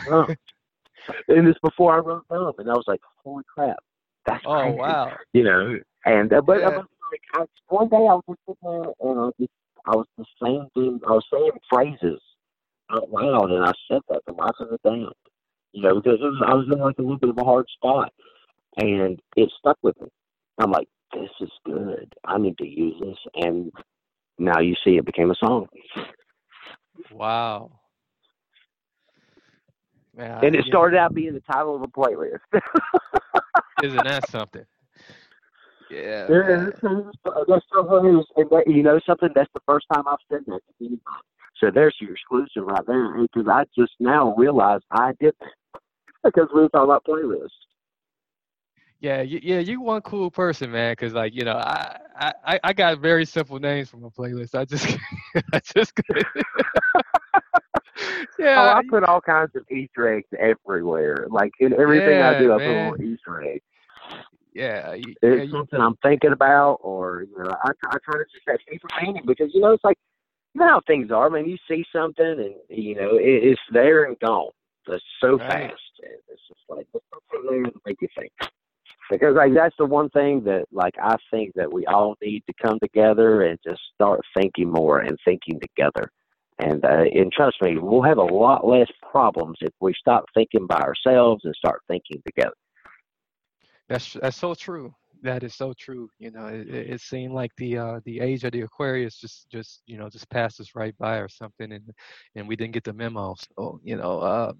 and 1.28 1.48
it's 1.48 1.60
before 1.60 1.94
I 1.96 2.00
wrote 2.00 2.24
"Numb," 2.30 2.54
and 2.58 2.70
I 2.70 2.74
was 2.74 2.86
like, 2.88 3.02
"Holy 3.24 3.44
crap, 3.54 3.78
that's 4.26 4.44
Oh 4.46 4.62
crazy." 4.62 4.78
wow. 4.78 5.12
You 5.34 5.44
know, 5.44 5.80
and 6.06 6.32
uh, 6.34 6.42
but 6.42 6.60
Yeah. 6.62 6.70
was 6.78 6.86
like, 7.12 7.22
I, 7.34 7.46
one 7.74 7.90
day 7.90 7.98
I 7.98 8.14
was 8.16 8.24
just 8.28 8.40
sitting 8.48 8.56
there 8.64 8.94
and 9.00 9.20
I 9.20 9.24
was 9.24 9.34
just, 9.40 9.52
I 9.86 9.96
was 9.96 10.08
just 10.18 10.30
saying 10.42 10.68
things, 10.76 11.02
I 11.08 11.12
was 11.12 11.26
saying 11.32 11.52
phrases 11.70 12.22
out 12.92 13.10
loud, 13.12 13.52
and 13.52 13.66
I 13.66 13.74
said 13.88 14.02
that 14.10 14.22
the 14.26 14.34
life 14.34 14.56
of 14.60 14.70
the 14.70 14.80
damned. 14.84 15.14
You 15.74 15.84
know, 15.84 15.96
because 16.02 16.20
it 16.20 16.24
was, 16.24 16.42
I 16.46 16.54
was 16.56 16.68
in 16.72 16.80
like 16.80 16.98
a 16.98 17.02
little 17.02 17.18
bit 17.18 17.30
of 17.30 17.38
a 17.38 17.44
hard 17.44 17.68
spot, 17.70 18.12
and 18.78 19.20
it 19.36 19.52
stuck 19.60 19.78
with 19.84 20.00
me. 20.02 20.08
I'm 20.60 20.72
like, 20.72 20.88
this 21.14 21.30
is 21.42 21.52
good. 21.66 22.14
I 22.26 22.38
need 22.38 22.58
to 22.60 22.68
use 22.68 22.96
this, 23.02 23.18
and 23.36 23.72
now 24.38 24.60
you 24.60 24.76
see, 24.84 24.98
it 24.98 25.06
became 25.06 25.32
a 25.32 25.36
song, 25.36 25.68
Wow. 27.12 27.72
Man, 30.16 30.44
and 30.44 30.56
it 30.56 30.66
yeah, 30.66 30.70
started 30.70 30.98
out 30.98 31.14
being 31.14 31.34
the 31.34 31.42
title 31.42 31.76
of 31.76 31.82
a 31.82 31.88
playlist. 31.88 32.40
Isn't 33.84 34.04
that 34.04 34.30
something? 34.30 34.66
Yeah. 35.90 36.28
Yeah, 36.30 36.40
man. 36.40 36.66
that's, 36.66 36.82
that's. 36.82 38.26
And 38.36 38.50
that, 38.50 38.64
you 38.68 38.84
know 38.84 39.00
something? 39.06 39.30
That's 39.34 39.50
the 39.54 39.62
first 39.66 39.86
time 39.94 40.04
I've 40.08 40.18
said 40.30 40.42
that 40.48 40.60
to 40.60 40.86
anybody. 40.86 41.02
So 41.60 41.72
there's 41.74 41.96
your 42.00 42.12
exclusive 42.12 42.66
right 42.66 42.86
there. 42.86 43.18
Eh? 43.20 43.28
Because 43.34 43.48
I 43.50 43.64
just 43.78 43.94
now 44.00 44.36
realized 44.36 44.84
I 44.92 45.14
did 45.20 45.34
that. 45.40 45.82
because 46.24 46.50
we 46.54 46.62
were 46.62 46.70
talking 46.70 46.86
about 46.86 47.06
playlists. 47.06 47.50
Yeah, 49.00 49.22
you, 49.22 49.40
yeah, 49.42 49.60
you 49.60 49.82
one 49.82 50.02
cool 50.02 50.30
person, 50.30 50.72
man. 50.72 50.96
Cause 50.96 51.14
like 51.14 51.34
you 51.34 51.44
know, 51.46 51.56
I, 51.56 51.98
I, 52.46 52.60
I- 52.64 52.74
got 52.74 53.00
very 53.00 53.26
simple 53.26 53.60
names 53.60 53.90
for 53.90 53.98
my 53.98 54.10
playlist. 54.10 54.56
I 54.56 54.66
just, 54.66 54.86
I 55.54 55.60
just, 55.60 55.94
yeah, 58.40 58.56
oh, 58.58 58.70
I 58.78 58.82
put 58.90 59.04
all 59.04 59.22
kinds 59.22 59.52
of 59.56 59.64
Easter 59.72 60.14
eggs 60.16 60.28
everywhere. 60.38 61.28
Like 61.30 61.52
in 61.60 61.74
everything 61.74 62.22
I 62.22 62.34
do, 62.34 62.52
I 62.54 62.58
put 62.58 62.68
a 62.68 62.74
little 62.90 63.02
Easter 63.02 63.44
egg. 63.44 63.62
yeah, 64.54 64.94
you- 64.94 65.16
yeah, 65.22 65.30
It's 65.30 65.46
you- 65.46 65.52
something 65.52 65.80
I'm 65.80 65.96
thinking 66.04 66.32
about, 66.32 66.80
or 66.82 67.24
you 67.30 67.44
know, 67.44 67.52
I, 67.64 67.70
I 67.90 67.98
try 68.04 68.18
to 68.18 68.26
just 68.34 68.44
have 68.48 68.58
deeper 68.70 68.88
meaning 69.02 69.24
because 69.26 69.52
you 69.54 69.62
know 69.62 69.72
it's 69.72 69.84
like 69.84 69.98
you 70.54 70.62
know 70.62 70.68
how 70.68 70.82
things 70.88 71.12
are. 71.12 71.28
I 71.28 71.30
mean, 71.30 71.50
you 71.50 71.58
see 71.68 71.86
something 71.94 72.26
and 72.26 72.56
you 72.70 72.96
know 72.96 73.16
it, 73.18 73.44
it's 73.44 73.62
there 73.72 74.06
and 74.06 74.20
gone. 74.20 74.50
It's 74.88 75.04
so 75.22 75.38
Right. 75.38 75.70
fast. 75.70 75.82
And 76.04 76.14
It's 76.30 76.42
just 76.48 76.60
like 76.70 76.88
there 76.94 77.64
to 77.64 77.72
make 77.86 78.02
you 78.02 78.08
think. 78.18 78.32
Because 79.10 79.36
like 79.36 79.54
that's 79.54 79.76
the 79.78 79.86
one 79.86 80.10
thing 80.10 80.44
that 80.44 80.66
like 80.72 80.96
I 81.02 81.16
think 81.32 81.54
that 81.56 81.72
we 81.72 81.86
all 81.86 82.16
need 82.22 82.44
to 82.48 82.54
come 82.62 82.80
together 82.80 83.44
and 83.44 83.58
just 83.68 83.82
start 83.96 84.22
thinking 84.38 84.72
more 84.72 85.00
and 85.00 85.18
thinking 85.26 85.60
together. 85.60 86.12
And 86.60 86.84
uh, 86.84 87.06
and 87.14 87.32
trust 87.32 87.58
me, 87.62 87.78
we'll 87.78 88.04
have 88.04 88.18
a 88.18 88.24
lot 88.24 88.68
less 88.68 88.90
problems 89.12 89.58
if 89.62 89.74
we 89.80 89.94
stop 89.98 90.26
thinking 90.34 90.68
by 90.68 90.80
ourselves 90.80 91.42
and 91.46 91.56
start 91.56 91.82
thinking 91.88 92.22
together. 92.26 92.54
That's 93.88 94.14
that's 94.14 94.38
so 94.38 94.54
true. 94.54 94.94
That 95.22 95.44
is 95.44 95.56
so 95.56 95.74
true. 95.74 96.10
You 96.20 96.32
know, 96.32 96.46
it, 96.46 96.70
it 96.70 97.02
seemed 97.02 97.34
like 97.34 97.52
the 97.58 97.78
uh 97.78 98.00
the 98.06 98.20
age 98.20 98.44
of 98.44 98.52
the 98.52 98.62
Aquarius 98.62 99.18
just 99.18 99.50
just 99.50 99.82
you 99.88 99.98
know 99.98 100.10
just 100.10 100.30
passed 100.30 100.60
us 100.60 100.76
right 100.76 100.98
by 100.98 101.18
or 101.18 101.30
something, 101.30 101.72
and 101.72 101.90
and 102.36 102.48
we 102.48 102.56
didn't 102.56 102.74
get 102.74 102.84
the 102.84 102.94
memo. 102.94 103.36
So 103.58 103.80
you 103.84 103.96
know, 103.96 104.20
uh, 104.20 104.54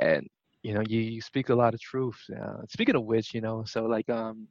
and 0.00 0.28
you 0.64 0.74
know, 0.74 0.82
you, 0.88 1.00
you 1.00 1.22
speak 1.22 1.50
a 1.50 1.54
lot 1.54 1.74
of 1.74 1.80
truth. 1.80 2.18
Uh, 2.36 2.62
speaking 2.68 2.96
of 2.96 3.04
which, 3.04 3.34
you 3.34 3.42
know, 3.42 3.64
so 3.66 3.84
like 3.84 4.10
um, 4.10 4.48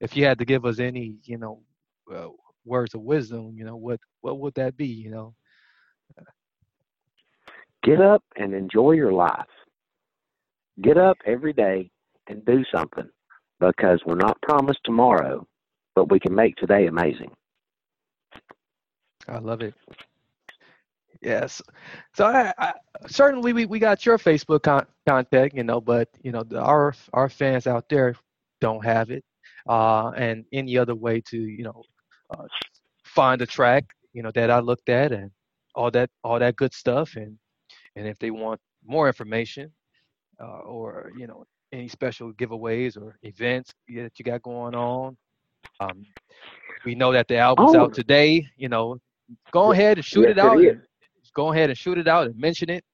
if 0.00 0.16
you 0.16 0.24
had 0.24 0.38
to 0.38 0.46
give 0.46 0.64
us 0.64 0.80
any 0.80 1.16
you 1.24 1.38
know 1.38 1.62
uh, 2.14 2.28
words 2.64 2.94
of 2.94 3.02
wisdom, 3.02 3.54
you 3.58 3.64
know, 3.66 3.76
what 3.76 4.00
what 4.22 4.40
would 4.40 4.54
that 4.54 4.76
be? 4.76 4.86
You 4.86 5.10
know, 5.10 5.34
Get 7.84 8.00
up 8.00 8.22
and 8.36 8.54
enjoy 8.54 8.92
your 8.92 9.12
life. 9.12 9.46
Get 10.82 10.98
up 10.98 11.16
every 11.26 11.52
day 11.52 11.90
and 12.28 12.44
do 12.44 12.64
something 12.74 13.08
because 13.60 14.00
we're 14.06 14.16
not 14.16 14.40
promised 14.42 14.80
tomorrow, 14.84 15.46
but 15.94 16.10
we 16.10 16.20
can 16.20 16.34
make 16.34 16.56
today 16.56 16.86
amazing. 16.86 17.30
I 19.28 19.38
love 19.38 19.60
it. 19.62 19.74
Yes. 21.20 21.60
So 22.14 22.26
I, 22.26 22.52
I 22.58 22.72
certainly 23.06 23.52
we, 23.52 23.66
we 23.66 23.78
got 23.78 24.04
your 24.06 24.18
Facebook 24.18 24.62
con- 24.62 24.86
contact, 25.08 25.54
you 25.54 25.64
know, 25.64 25.80
but 25.80 26.08
you 26.22 26.32
know 26.32 26.42
the, 26.44 26.60
our 26.60 26.94
our 27.12 27.28
fans 27.28 27.66
out 27.66 27.88
there 27.88 28.14
don't 28.60 28.84
have 28.84 29.10
it, 29.10 29.24
uh, 29.68 30.10
and 30.16 30.44
any 30.52 30.76
other 30.78 30.94
way 30.94 31.20
to 31.30 31.36
you 31.38 31.64
know 31.64 31.82
uh, 32.30 32.44
find 33.04 33.40
a 33.42 33.46
track, 33.46 33.84
you 34.12 34.22
know, 34.22 34.30
that 34.32 34.50
I 34.50 34.60
looked 34.60 34.88
at 34.88 35.12
and 35.12 35.30
all 35.74 35.90
that 35.92 36.10
all 36.24 36.38
that 36.38 36.56
good 36.56 36.72
stuff. 36.74 37.16
And 37.16 37.36
and 37.96 38.06
if 38.06 38.18
they 38.18 38.30
want 38.30 38.60
more 38.84 39.06
information 39.08 39.72
uh, 40.42 40.60
or 40.60 41.10
you 41.16 41.26
know 41.26 41.44
any 41.72 41.88
special 41.88 42.32
giveaways 42.32 42.96
or 42.96 43.18
events 43.22 43.72
that 43.88 44.12
you 44.18 44.24
got 44.24 44.42
going 44.42 44.74
on, 44.74 45.16
um, 45.80 46.04
we 46.84 46.94
know 46.94 47.12
that 47.12 47.28
the 47.28 47.36
album's 47.38 47.74
Oh. 47.74 47.80
out 47.80 47.92
today. 47.92 48.46
You 48.56 48.68
know, 48.68 48.98
go 49.52 49.72
ahead 49.72 49.98
and 49.98 50.04
shoot 50.04 50.28
Yes, 50.28 50.30
it 50.30 50.38
out. 50.38 50.58
it 50.60 50.78
Go 51.34 51.52
ahead 51.52 51.70
and 51.70 51.78
shoot 51.78 51.98
it 51.98 52.08
out 52.08 52.26
and 52.26 52.38
mention 52.38 52.70
it 52.70 52.84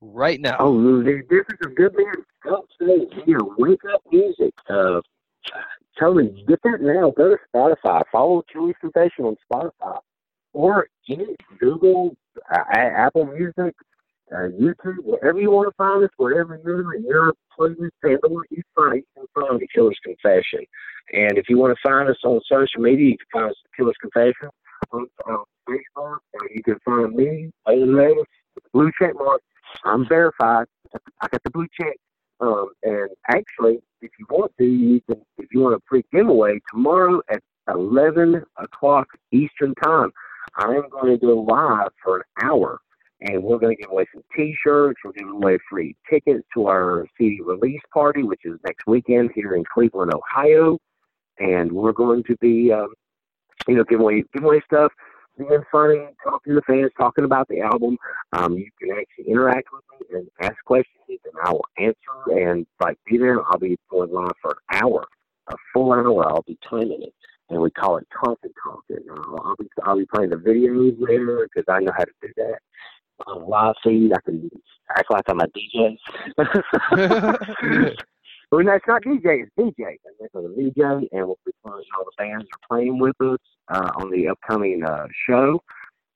right 0.00 0.40
now. 0.40 0.56
Oh, 0.60 1.02
this 1.02 1.22
is 1.30 1.58
a 1.64 1.68
good 1.68 1.94
man. 1.96 2.14
Don't 2.44 2.68
say 2.80 3.06
here. 3.24 3.38
Wake 3.58 3.80
up 3.92 4.02
music. 4.10 4.54
Uh, 4.68 5.00
Tony, 5.98 6.44
get 6.48 6.60
that 6.64 6.80
now. 6.80 7.12
Go 7.16 7.30
to 7.30 7.38
Spotify. 7.54 8.02
Follow 8.10 8.42
Chewy's 8.54 8.76
Confession 8.80 9.24
on 9.24 9.36
Spotify 9.50 9.98
or 10.52 10.88
any 11.08 11.36
Google, 11.58 12.16
uh, 12.52 12.62
Apple 12.72 13.26
Music, 13.26 13.74
uh, 14.32 14.48
YouTube, 14.58 14.96
wherever 15.04 15.40
you 15.40 15.50
want 15.50 15.68
to 15.68 15.74
find 15.76 16.02
us, 16.02 16.10
wherever 16.16 16.58
you're 16.64 16.94
in 16.94 17.04
your 17.04 17.34
playlist, 17.58 17.90
handle 18.02 18.42
you 18.50 18.62
find, 18.74 18.96
you 18.96 19.04
can 19.14 19.26
find 19.34 19.60
the 19.60 19.68
Killer's 19.74 19.98
Confession. 20.02 20.64
And 21.12 21.36
if 21.36 21.48
you 21.48 21.58
want 21.58 21.76
to 21.76 21.88
find 21.88 22.08
us 22.08 22.16
on 22.24 22.40
social 22.48 22.80
media, 22.80 23.10
you 23.10 23.18
can 23.18 23.40
find 23.40 23.50
us 23.50 23.56
at 23.64 23.76
Killer's 23.76 23.96
Confession 24.00 24.48
on, 24.94 25.44
Facebook, 25.68 26.18
or 26.34 26.50
you 26.54 26.62
can 26.62 26.78
find 26.84 27.14
me, 27.14 27.50
Davis, 27.66 28.24
blue 28.72 28.90
check 29.00 29.14
mark. 29.14 29.40
I'm 29.84 30.06
verified. 30.08 30.66
I 31.20 31.28
got 31.28 31.42
the 31.42 31.50
blue 31.50 31.66
check. 31.80 31.96
Um, 32.40 32.68
and 32.82 33.08
actually, 33.28 33.78
if 34.02 34.10
you 34.18 34.26
want 34.28 34.52
to, 34.58 34.64
you 34.64 35.00
can. 35.08 35.22
If 35.38 35.46
you 35.52 35.60
want 35.60 35.74
a 35.74 35.80
free 35.88 36.04
giveaway 36.12 36.60
tomorrow 36.70 37.20
at 37.30 37.40
11 37.68 38.42
o'clock 38.58 39.06
Eastern 39.32 39.74
time, 39.82 40.10
I 40.56 40.74
am 40.74 40.88
going 40.90 41.18
to 41.18 41.26
go 41.26 41.40
live 41.40 41.88
for 42.02 42.18
an 42.18 42.22
hour, 42.42 42.80
and 43.20 43.42
we're 43.42 43.58
going 43.58 43.76
to 43.76 43.82
give 43.82 43.90
away 43.90 44.06
some 44.12 44.22
T-shirts. 44.36 44.98
We're 45.04 45.12
giving 45.12 45.32
away 45.32 45.58
free 45.70 45.96
tickets 46.10 46.44
to 46.54 46.66
our 46.66 47.06
CD 47.16 47.40
release 47.44 47.80
party, 47.92 48.22
which 48.22 48.42
is 48.44 48.58
next 48.64 48.86
weekend 48.86 49.30
here 49.34 49.54
in 49.54 49.64
Cleveland, 49.72 50.12
Ohio, 50.12 50.78
and 51.38 51.72
we're 51.72 51.92
going 51.92 52.22
to 52.24 52.36
be, 52.40 52.72
um, 52.72 52.92
you 53.68 53.76
know, 53.76 53.84
giving 53.84 54.02
away 54.02 54.24
giving 54.32 54.46
away 54.46 54.62
stuff 54.66 54.92
being 55.36 55.62
funny, 55.70 56.06
talking 56.22 56.54
to 56.54 56.62
fans, 56.66 56.90
talking 56.98 57.24
about 57.24 57.48
the 57.48 57.60
album. 57.60 57.98
Um, 58.32 58.56
you 58.56 58.70
can 58.80 58.90
actually 58.92 59.32
interact 59.32 59.68
with 59.72 59.82
me 60.00 60.18
and 60.18 60.28
ask 60.40 60.54
questions, 60.64 60.92
and 61.08 61.34
I 61.44 61.50
will 61.50 61.66
answer. 61.78 62.38
And 62.38 62.66
like 62.80 62.98
be 63.06 63.18
there, 63.18 63.44
I'll 63.46 63.58
be 63.58 63.76
going 63.90 64.12
live 64.12 64.32
for 64.40 64.50
an 64.52 64.80
hour, 64.82 65.06
a 65.48 65.54
full 65.72 65.92
hour. 65.92 66.28
I'll 66.28 66.44
be 66.46 66.58
timing 66.68 67.02
it, 67.02 67.14
and 67.50 67.60
we 67.60 67.70
call 67.70 67.96
it 67.96 68.06
talking 68.24 68.52
talking. 68.62 69.04
uh, 69.10 69.36
I'll 69.42 69.56
be 69.56 69.68
I'll 69.82 69.98
be 69.98 70.06
playing 70.06 70.30
the 70.30 70.36
videos 70.36 70.96
later 70.98 71.48
because 71.52 71.64
I 71.72 71.80
know 71.80 71.92
how 71.96 72.04
to 72.04 72.12
do 72.22 72.28
that. 72.36 72.58
A 73.26 73.32
live 73.32 73.74
feed, 73.82 74.12
I 74.12 74.20
can 74.24 74.50
act 74.90 75.10
like 75.10 75.24
I'm 75.28 75.40
a 75.40 75.46
DJ. 75.48 75.96
No, 78.62 78.72
it's 78.72 78.86
not 78.86 79.02
DJ, 79.02 79.42
it's 79.42 79.52
DJ. 79.58 79.96
And 80.04 80.14
this 80.20 80.30
is 80.34 80.44
a 80.44 80.80
DJ, 80.80 81.08
and 81.12 81.26
we'll 81.26 81.38
be 81.44 81.52
playing 81.64 81.84
all 81.98 82.04
the 82.04 82.12
bands 82.18 82.44
are 82.44 82.68
playing 82.68 82.98
with 82.98 83.20
us 83.20 83.38
uh, 83.68 83.90
on 83.96 84.10
the 84.10 84.28
upcoming 84.28 84.84
uh, 84.84 85.06
show. 85.26 85.62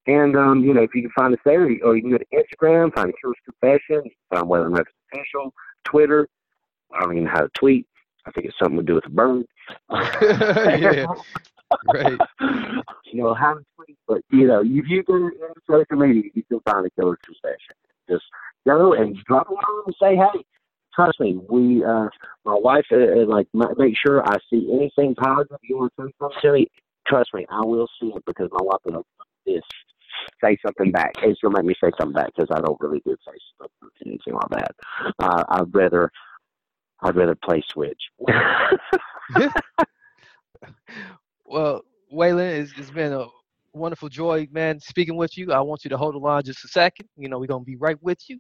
And, 0.07 0.37
um, 0.37 0.65
you 0.65 0.73
know, 0.73 0.83
if 0.83 0.95
you 0.95 1.03
can 1.03 1.11
find 1.11 1.35
us 1.35 1.41
there, 1.45 1.65
or 1.65 1.97
you 1.97 2.03
can 2.03 2.11
go 2.11 2.19
to 2.19 2.25
Instagram, 2.33 2.95
find 2.95 3.13
Killer's 3.21 3.37
Confession, 3.45 4.11
find 4.31 4.49
Weather 4.49 4.71
Memphis 4.71 4.93
Official, 5.13 5.53
Twitter. 5.85 6.29
I 6.95 7.01
don't 7.01 7.13
even 7.13 7.25
know 7.25 7.31
how 7.31 7.43
to 7.43 7.51
tweet. 7.59 7.87
I 8.25 8.31
think 8.31 8.47
it's 8.47 8.59
something 8.59 8.79
to 8.79 8.83
do 8.83 8.95
with 8.95 9.07
a 9.07 9.11
bird. 9.11 9.45
yeah, 9.91 11.07
right. 11.93 12.19
You 13.13 13.23
know, 13.23 13.35
how 13.35 13.55
to 13.55 13.65
tweet, 13.77 13.99
but, 14.07 14.23
you 14.31 14.47
know, 14.47 14.61
if 14.61 14.89
you 14.89 15.03
go 15.03 15.19
to 15.19 15.27
any 15.27 15.55
social 15.67 15.97
media, 15.97 16.31
you 16.35 16.43
can 16.45 16.61
find 16.61 16.85
the 16.85 16.91
Killer's 16.91 17.19
Confession. 17.25 17.75
Just 18.09 18.25
go 18.67 18.95
and 18.95 19.17
drop 19.27 19.49
a 19.51 19.53
line 19.53 19.83
and 19.87 19.95
say, 20.01 20.17
hey, 20.17 20.45
trust 20.99 21.21
me, 21.21 21.39
we, 21.49 21.85
uh, 21.85 22.09
my 22.45 22.55
wife, 22.55 22.87
uh, 22.93 22.97
uh, 22.97 23.27
like, 23.27 23.47
make 23.55 23.97
sure 23.97 24.27
I 24.27 24.37
see 24.51 24.69
anything 24.73 25.15
positive 25.15 25.59
you 25.63 25.79
want 25.79 25.93
to 25.99 26.07
say 26.07 26.13
something 26.21 26.39
to 26.43 26.53
me. 26.53 26.69
Trust 27.07 27.31
me, 27.35 27.47
I 27.51 27.61
will 27.65 27.89
see 28.01 28.09
it 28.09 28.25
because 28.27 28.49
my 28.53 28.63
wife 28.63 28.81
will 28.85 29.07
this 29.47 29.63
say 30.43 30.59
something 30.65 30.91
back. 30.91 31.13
It's 31.23 31.41
gonna 31.41 31.57
make 31.57 31.67
me 31.67 31.75
say 31.83 31.91
something 31.99 32.15
back 32.15 32.33
because 32.35 32.49
I 32.55 32.61
don't 32.61 32.79
really 32.81 33.01
do 33.05 33.17
Facebook 33.27 33.69
or 33.81 33.89
anything 34.05 34.35
like 34.35 34.51
that. 34.51 34.75
Uh, 35.21 35.45
I'd 35.49 35.75
rather, 35.75 36.11
I'd 37.03 37.17
rather 37.17 37.37
play 37.37 37.63
Switch. 37.69 38.03
Well, 41.45 41.83
Waylon, 42.13 42.61
it's, 42.61 42.73
it's 42.77 42.91
been 42.91 43.13
a 43.13 43.27
wonderful 43.73 44.11
joy, 44.11 44.49
man, 44.53 44.81
speaking 44.81 45.17
with 45.17 45.39
you. 45.39 45.51
I 45.53 45.61
want 45.61 45.83
you 45.83 45.89
to 45.91 45.97
hold 45.97 46.15
the 46.15 46.19
line 46.19 46.43
just 46.43 46.65
a 46.65 46.69
second. 46.69 47.09
You 47.17 47.29
know, 47.31 47.39
we're 47.39 47.47
going 47.47 47.63
to 47.63 47.67
be 47.67 47.77
right 47.77 48.01
with 48.03 48.19
you. 48.29 48.39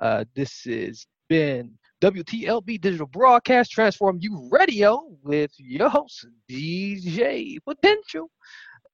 Uh, 0.00 0.24
this 0.34 0.64
has 0.64 1.06
been 1.30 1.70
WTLB 2.02 2.80
Digital 2.80 3.06
Broadcast 3.06 3.70
Transform 3.70 4.18
You 4.20 4.48
Radio 4.50 5.00
with 5.22 5.52
your 5.58 5.88
host, 5.88 6.26
DJ 6.50 7.56
Potential. 7.64 8.28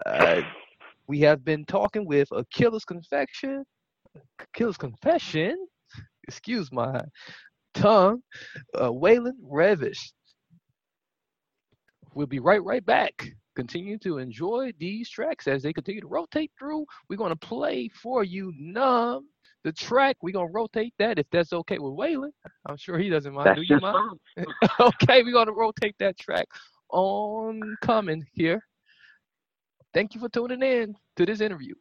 Uh, 0.04 0.42
we 1.06 1.18
have 1.20 1.46
been 1.46 1.64
talking 1.64 2.04
with 2.04 2.28
a 2.32 2.44
Killer's 2.52 2.84
Confection, 2.84 3.64
Killer's 4.52 4.76
Confession, 4.76 5.56
excuse 6.28 6.70
my 6.70 7.00
tongue, 7.72 8.22
uh, 8.74 8.90
Waylon 8.90 9.32
Reavis. 9.42 9.98
We'll 12.14 12.26
be 12.26 12.40
right 12.40 12.62
right 12.62 12.84
back. 12.84 13.30
Continue 13.54 13.96
to 14.00 14.18
enjoy 14.18 14.72
these 14.78 15.08
tracks 15.08 15.48
as 15.48 15.62
they 15.62 15.72
continue 15.72 16.02
to 16.02 16.06
rotate 16.06 16.52
through. 16.58 16.84
We're 17.08 17.16
gonna 17.16 17.34
play 17.34 17.88
for 17.88 18.24
you 18.24 18.52
numb 18.58 19.26
the 19.64 19.72
track. 19.72 20.16
We're 20.22 20.32
gonna 20.32 20.50
rotate 20.50 20.94
that 20.98 21.18
if 21.18 21.26
that's 21.30 21.52
okay 21.52 21.78
with 21.78 21.92
Waylon. 21.92 22.30
I'm 22.66 22.76
sure 22.76 22.98
he 22.98 23.08
doesn't 23.08 23.32
mind. 23.32 23.48
That's 23.48 23.60
Do 23.60 23.74
you 23.74 23.80
mind? 23.80 24.18
okay, 24.80 25.22
we're 25.22 25.32
gonna 25.32 25.52
rotate 25.52 25.96
that 25.98 26.18
track 26.18 26.46
on 26.90 27.60
coming 27.82 28.24
here. 28.32 28.64
Thank 29.94 30.14
you 30.14 30.20
for 30.20 30.28
tuning 30.28 30.62
in 30.62 30.94
to 31.16 31.26
this 31.26 31.40
interview. 31.40 31.74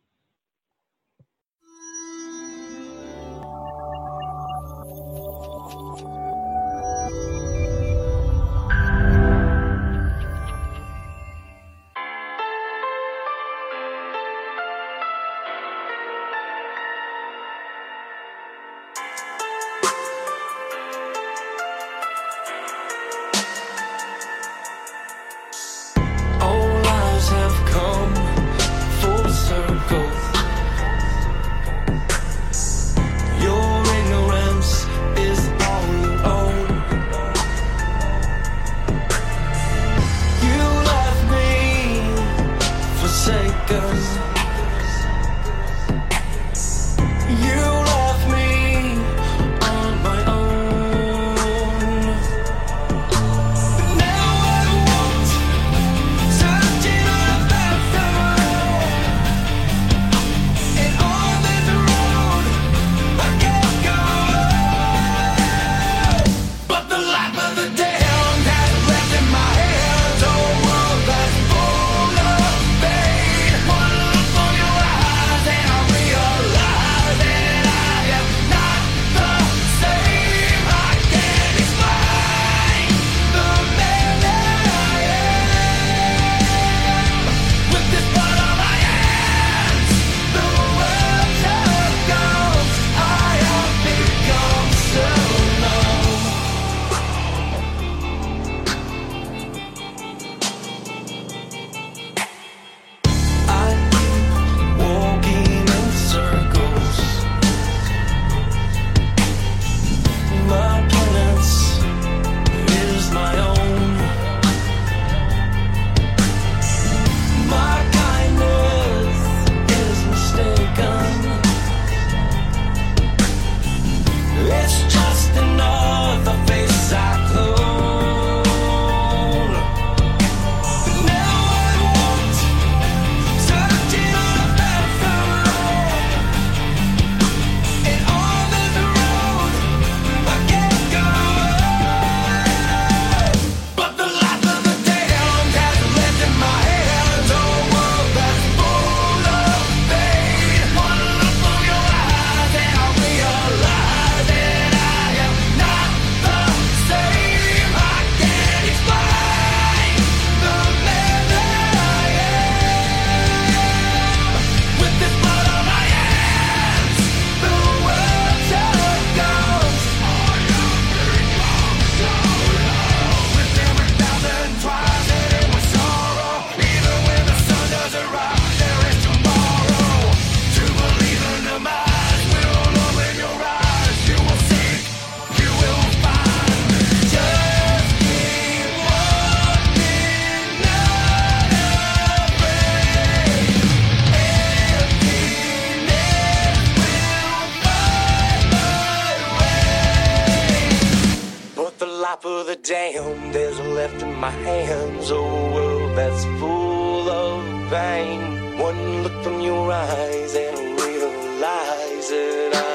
Top 202.15 202.25
of 202.25 202.45
the 202.47 202.55
dam, 202.55 203.31
there's 203.33 203.59
left 203.59 204.01
in 204.01 204.13
my 204.15 204.29
hands 204.29 205.11
a 205.11 205.21
world 205.21 205.97
that's 205.97 206.23
full 206.39 207.09
of 207.09 207.69
pain. 207.69 208.57
One 208.57 209.03
look 209.03 209.23
from 209.23 209.41
your 209.41 209.71
eyes 209.71 210.35
and 210.35 210.79
realize 210.79 212.09
that 212.09 212.51
I 212.55 212.75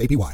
APY. 0.00 0.28